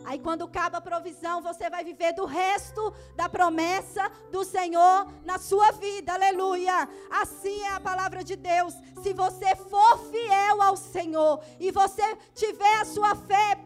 Aí 0.04 0.18
quando 0.18 0.44
acaba 0.44 0.78
a 0.78 0.80
provisão, 0.80 1.42
você 1.42 1.68
vai 1.68 1.84
viver 1.84 2.12
do 2.12 2.24
resto 2.24 2.92
da 3.14 3.28
promessa 3.28 4.10
do 4.30 4.44
Senhor 4.44 5.06
na 5.24 5.38
sua 5.38 5.70
vida. 5.72 6.14
Aleluia. 6.14 6.88
Assim 7.10 7.60
é 7.62 7.72
a 7.74 7.80
palavra 7.80 8.24
de 8.24 8.36
Deus. 8.36 8.74
Se 9.02 9.12
você 9.12 9.54
for 9.56 9.98
fiel 10.10 10.62
ao 10.62 10.76
Senhor 10.76 11.42
e 11.60 11.70
você 11.70 12.16
tiver 12.34 12.74
a 12.80 12.84
sua 12.84 13.14
fé 13.14 13.58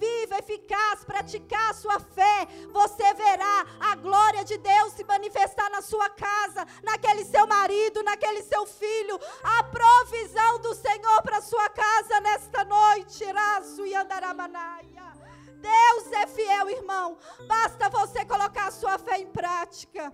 viva, 0.00 0.38
eficaz, 0.38 1.04
praticar 1.04 1.70
a 1.70 1.74
sua 1.74 2.00
fé, 2.00 2.48
você 2.72 3.12
verá 3.12 3.66
a 3.78 3.94
glória 3.96 4.42
de 4.42 4.56
Deus 4.56 4.94
se 4.94 5.04
manifestar 5.04 5.68
na 5.70 5.82
sua 5.82 6.08
casa, 6.08 6.66
naquele 6.82 7.22
seu 7.26 7.46
marido, 7.46 8.02
naquele 8.02 8.42
seu 8.42 8.64
filho, 8.66 9.20
a 9.42 9.62
provisão 9.64 10.58
do 10.60 10.74
Senhor 10.74 11.22
para 11.22 11.42
sua 11.42 11.68
casa 11.68 12.20
nesta 12.22 12.64
noite. 12.64 13.24
Raço 13.24 13.84
e 13.84 13.94
andaramanaia. 13.94 14.99
Deus 15.60 16.12
é 16.12 16.26
fiel, 16.26 16.70
irmão. 16.70 17.16
Basta 17.46 17.88
você 17.88 18.24
colocar 18.24 18.68
a 18.68 18.70
sua 18.70 18.98
fé 18.98 19.18
em 19.18 19.26
prática. 19.26 20.12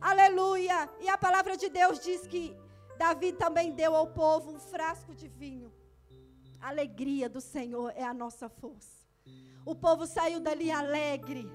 Aleluia. 0.00 0.88
E 1.00 1.08
a 1.08 1.16
palavra 1.16 1.56
de 1.56 1.68
Deus 1.68 2.00
diz 2.00 2.26
que 2.26 2.56
Davi 2.98 3.32
também 3.32 3.72
deu 3.72 3.94
ao 3.94 4.08
povo 4.08 4.50
um 4.50 4.60
frasco 4.60 5.14
de 5.14 5.28
vinho. 5.28 5.72
A 6.60 6.68
alegria 6.68 7.28
do 7.28 7.40
Senhor 7.40 7.92
é 7.94 8.02
a 8.02 8.12
nossa 8.12 8.48
força. 8.48 9.06
O 9.64 9.74
povo 9.74 10.06
saiu 10.06 10.40
dali 10.40 10.70
alegre. 10.70 11.50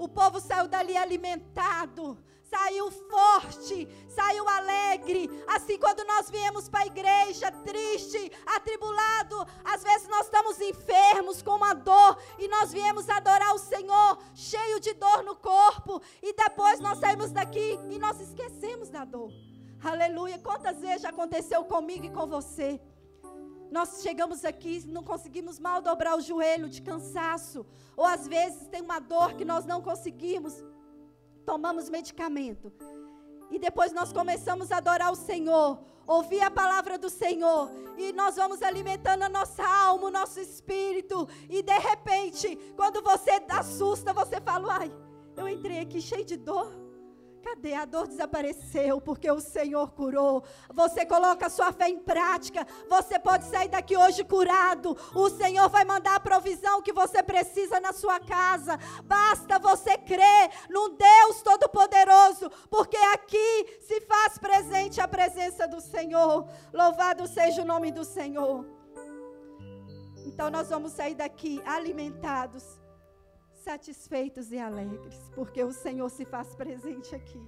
O 0.00 0.08
povo 0.08 0.40
saiu 0.40 0.66
dali 0.66 0.96
alimentado 0.96 2.18
saiu 2.50 2.90
forte, 2.90 3.88
saiu 4.08 4.46
alegre. 4.48 5.30
Assim, 5.46 5.78
quando 5.78 6.04
nós 6.04 6.28
viemos 6.28 6.68
para 6.68 6.80
a 6.80 6.86
igreja 6.86 7.50
triste, 7.52 8.32
atribulado, 8.56 9.46
às 9.64 9.84
vezes 9.84 10.08
nós 10.08 10.26
estamos 10.26 10.60
enfermos 10.60 11.42
com 11.42 11.54
uma 11.54 11.74
dor 11.74 12.20
e 12.38 12.48
nós 12.48 12.72
viemos 12.72 13.08
adorar 13.08 13.54
o 13.54 13.58
Senhor, 13.58 14.18
cheio 14.34 14.80
de 14.80 14.92
dor 14.94 15.22
no 15.22 15.36
corpo, 15.36 16.02
e 16.20 16.32
depois 16.32 16.80
nós 16.80 16.98
saímos 16.98 17.30
daqui 17.30 17.78
e 17.88 17.98
nós 17.98 18.20
esquecemos 18.20 18.90
da 18.90 19.04
dor. 19.04 19.30
Aleluia. 19.82 20.38
Quantas 20.40 20.80
vezes 20.80 21.02
já 21.02 21.10
aconteceu 21.10 21.64
comigo 21.64 22.04
e 22.04 22.10
com 22.10 22.26
você? 22.26 22.80
Nós 23.70 24.02
chegamos 24.02 24.44
aqui, 24.44 24.84
não 24.86 25.04
conseguimos 25.04 25.58
mal 25.58 25.80
dobrar 25.80 26.16
o 26.16 26.20
joelho 26.20 26.68
de 26.68 26.82
cansaço, 26.82 27.64
ou 27.96 28.04
às 28.04 28.26
vezes 28.26 28.66
tem 28.68 28.82
uma 28.82 28.98
dor 28.98 29.34
que 29.34 29.44
nós 29.44 29.64
não 29.64 29.80
conseguimos 29.80 30.64
tomamos 31.44 31.88
medicamento. 31.88 32.72
E 33.50 33.58
depois 33.58 33.92
nós 33.92 34.12
começamos 34.12 34.70
a 34.70 34.76
adorar 34.76 35.10
o 35.10 35.16
Senhor, 35.16 35.80
ouvir 36.06 36.40
a 36.40 36.50
palavra 36.50 36.96
do 36.96 37.10
Senhor, 37.10 37.68
e 37.98 38.12
nós 38.12 38.36
vamos 38.36 38.62
alimentando 38.62 39.22
a 39.24 39.28
nossa 39.28 39.64
alma, 39.64 40.06
o 40.06 40.10
nosso 40.10 40.38
espírito, 40.38 41.28
e 41.48 41.62
de 41.62 41.78
repente, 41.78 42.56
quando 42.76 43.02
você 43.02 43.42
assusta, 43.48 44.12
você 44.12 44.40
fala: 44.40 44.78
"Ai, 44.78 44.92
eu 45.36 45.48
entrei 45.48 45.80
aqui 45.80 46.00
cheio 46.00 46.24
de 46.24 46.36
dor. 46.36 46.79
Cadê? 47.42 47.74
A 47.74 47.84
dor 47.84 48.06
desapareceu 48.06 49.00
porque 49.00 49.30
o 49.30 49.40
Senhor 49.40 49.90
curou. 49.92 50.44
Você 50.74 51.06
coloca 51.06 51.46
a 51.46 51.50
sua 51.50 51.72
fé 51.72 51.88
em 51.88 51.98
prática. 51.98 52.66
Você 52.88 53.18
pode 53.18 53.46
sair 53.46 53.68
daqui 53.68 53.96
hoje 53.96 54.24
curado. 54.24 54.96
O 55.14 55.30
Senhor 55.30 55.68
vai 55.68 55.84
mandar 55.84 56.16
a 56.16 56.20
provisão 56.20 56.82
que 56.82 56.92
você 56.92 57.22
precisa 57.22 57.80
na 57.80 57.92
sua 57.92 58.20
casa. 58.20 58.78
Basta 59.04 59.58
você 59.58 59.96
crer 59.96 60.50
num 60.68 60.96
Deus 60.96 61.42
Todo-Poderoso, 61.42 62.50
porque 62.68 62.96
aqui 62.96 63.78
se 63.80 64.00
faz 64.02 64.38
presente 64.38 65.00
a 65.00 65.08
presença 65.08 65.66
do 65.66 65.80
Senhor. 65.80 66.46
Louvado 66.72 67.26
seja 67.26 67.62
o 67.62 67.66
nome 67.66 67.90
do 67.90 68.04
Senhor. 68.04 68.66
Então 70.26 70.50
nós 70.50 70.68
vamos 70.68 70.92
sair 70.92 71.14
daqui 71.14 71.62
alimentados 71.64 72.79
satisfeitos 73.60 74.52
e 74.52 74.58
alegres, 74.58 75.18
porque 75.34 75.62
o 75.62 75.72
Senhor 75.72 76.08
se 76.10 76.24
faz 76.24 76.54
presente 76.54 77.14
aqui. 77.14 77.40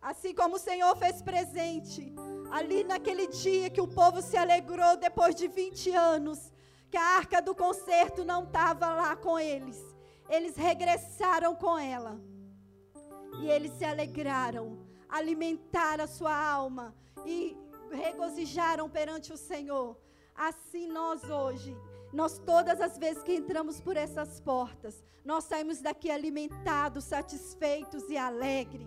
Assim 0.00 0.34
como 0.34 0.56
o 0.56 0.58
Senhor 0.58 0.96
fez 0.96 1.22
presente 1.22 2.12
ali 2.50 2.82
naquele 2.82 3.28
dia 3.28 3.70
que 3.70 3.80
o 3.80 3.86
povo 3.86 4.20
se 4.20 4.36
alegrou 4.36 4.96
depois 4.96 5.34
de 5.34 5.46
20 5.46 5.90
anos, 5.92 6.52
que 6.90 6.96
a 6.96 7.16
arca 7.16 7.40
do 7.40 7.54
concerto 7.54 8.24
não 8.24 8.42
estava 8.42 8.92
lá 8.92 9.14
com 9.14 9.38
eles. 9.38 9.80
Eles 10.28 10.56
regressaram 10.56 11.54
com 11.54 11.78
ela. 11.78 12.20
E 13.40 13.48
eles 13.48 13.72
se 13.78 13.84
alegraram, 13.84 14.84
alimentaram 15.08 16.04
a 16.04 16.08
sua 16.08 16.36
alma 16.36 16.94
e 17.24 17.56
regozijaram 17.90 18.90
perante 18.90 19.32
o 19.32 19.36
Senhor. 19.36 19.96
Assim 20.34 20.86
nós 20.88 21.22
hoje 21.30 21.76
nós, 22.12 22.38
todas 22.38 22.80
as 22.80 22.98
vezes 22.98 23.22
que 23.22 23.34
entramos 23.34 23.80
por 23.80 23.96
essas 23.96 24.40
portas, 24.40 25.02
nós 25.24 25.44
saímos 25.44 25.80
daqui 25.80 26.10
alimentados, 26.10 27.04
satisfeitos 27.04 28.08
e 28.08 28.16
alegres. 28.16 28.86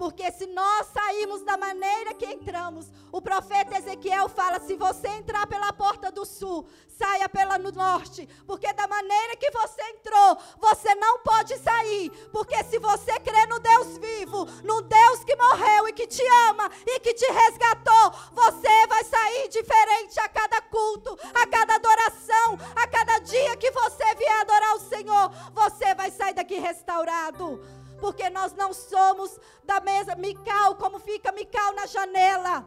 Porque 0.00 0.32
se 0.32 0.46
nós 0.46 0.86
sairmos 0.94 1.42
da 1.42 1.58
maneira 1.58 2.14
que 2.14 2.24
entramos, 2.24 2.90
o 3.12 3.20
profeta 3.20 3.76
Ezequiel 3.76 4.30
fala: 4.30 4.58
se 4.58 4.74
você 4.74 5.08
entrar 5.08 5.46
pela 5.46 5.74
porta 5.74 6.10
do 6.10 6.24
sul, 6.24 6.66
saia 6.88 7.28
pela 7.28 7.58
no 7.58 7.70
norte. 7.70 8.26
Porque 8.46 8.72
da 8.72 8.88
maneira 8.88 9.36
que 9.36 9.50
você 9.50 9.82
entrou, 9.90 10.38
você 10.58 10.94
não 10.94 11.18
pode 11.18 11.54
sair. 11.58 12.08
Porque 12.32 12.64
se 12.64 12.78
você 12.78 13.20
crê 13.20 13.44
no 13.44 13.60
Deus 13.60 13.98
vivo, 13.98 14.46
no 14.64 14.80
Deus 14.80 15.22
que 15.22 15.36
morreu 15.36 15.88
e 15.88 15.92
que 15.92 16.06
te 16.06 16.26
ama 16.48 16.70
e 16.86 16.98
que 17.00 17.12
te 17.12 17.30
resgatou, 17.30 18.10
você 18.32 18.86
vai 18.86 19.04
sair 19.04 19.48
diferente 19.48 20.18
a 20.18 20.30
cada 20.30 20.62
culto, 20.62 21.14
a 21.34 21.46
cada 21.46 21.74
adoração, 21.74 22.58
a 22.74 22.88
cada 22.88 23.18
dia 23.18 23.54
que 23.58 23.70
você 23.70 24.14
vier 24.14 24.40
adorar 24.40 24.76
o 24.76 24.80
Senhor, 24.80 25.30
você 25.52 25.94
vai 25.94 26.10
sair 26.10 26.32
daqui 26.32 26.54
restaurado 26.54 27.79
porque 28.00 28.28
nós 28.30 28.54
não 28.54 28.72
somos 28.72 29.38
da 29.64 29.80
mesa 29.80 30.16
Mical, 30.16 30.74
como 30.76 30.98
fica 30.98 31.32
Mical 31.32 31.74
na 31.74 31.86
janela. 31.86 32.66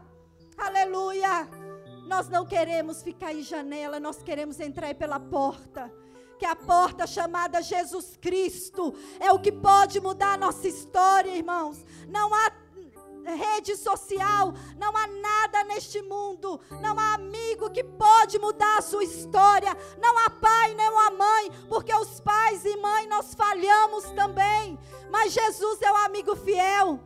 Aleluia. 0.56 1.48
Nós 2.06 2.28
não 2.28 2.46
queremos 2.46 3.02
ficar 3.02 3.32
em 3.32 3.42
janela, 3.42 3.98
nós 3.98 4.22
queremos 4.22 4.60
entrar 4.60 4.94
pela 4.94 5.18
porta. 5.18 5.92
Que 6.38 6.46
a 6.46 6.56
porta 6.56 7.06
chamada 7.06 7.62
Jesus 7.62 8.16
Cristo 8.20 8.94
é 9.20 9.32
o 9.32 9.38
que 9.38 9.52
pode 9.52 10.00
mudar 10.00 10.34
a 10.34 10.36
nossa 10.36 10.66
história, 10.68 11.30
irmãos. 11.30 11.84
Não 12.08 12.34
há 12.34 12.50
rede 13.32 13.76
social, 13.76 14.54
não 14.76 14.96
há 14.96 15.06
nada 15.06 15.64
neste 15.64 16.02
mundo, 16.02 16.60
não 16.80 16.98
há 16.98 17.14
amigo 17.14 17.70
que 17.70 17.82
pode 17.82 18.38
mudar 18.38 18.78
a 18.78 18.82
sua 18.82 19.04
história, 19.04 19.76
não 19.98 20.18
há 20.18 20.30
pai 20.30 20.74
nem 20.74 20.88
uma 20.88 21.10
mãe, 21.10 21.50
porque 21.68 21.94
os 21.94 22.20
pais 22.20 22.64
e 22.64 22.76
mãe 22.76 23.06
nós 23.06 23.34
falhamos 23.34 24.04
também, 24.10 24.78
mas 25.10 25.32
Jesus 25.32 25.80
é 25.82 25.90
o 25.90 25.96
amigo 25.96 26.36
fiel. 26.36 27.00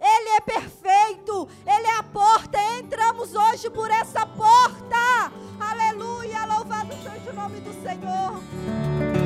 Ele 0.00 0.28
é 0.30 0.40
perfeito, 0.40 1.48
Ele 1.66 1.86
é 1.86 1.96
a 1.96 2.02
porta. 2.02 2.58
Entramos 2.78 3.34
hoje 3.34 3.70
por 3.70 3.90
essa 3.90 4.26
porta. 4.26 5.32
Aleluia, 5.58 6.44
louvado 6.46 6.92
seja 7.02 7.30
o 7.30 7.34
nome 7.34 7.60
do 7.60 7.72
Senhor. 7.82 9.25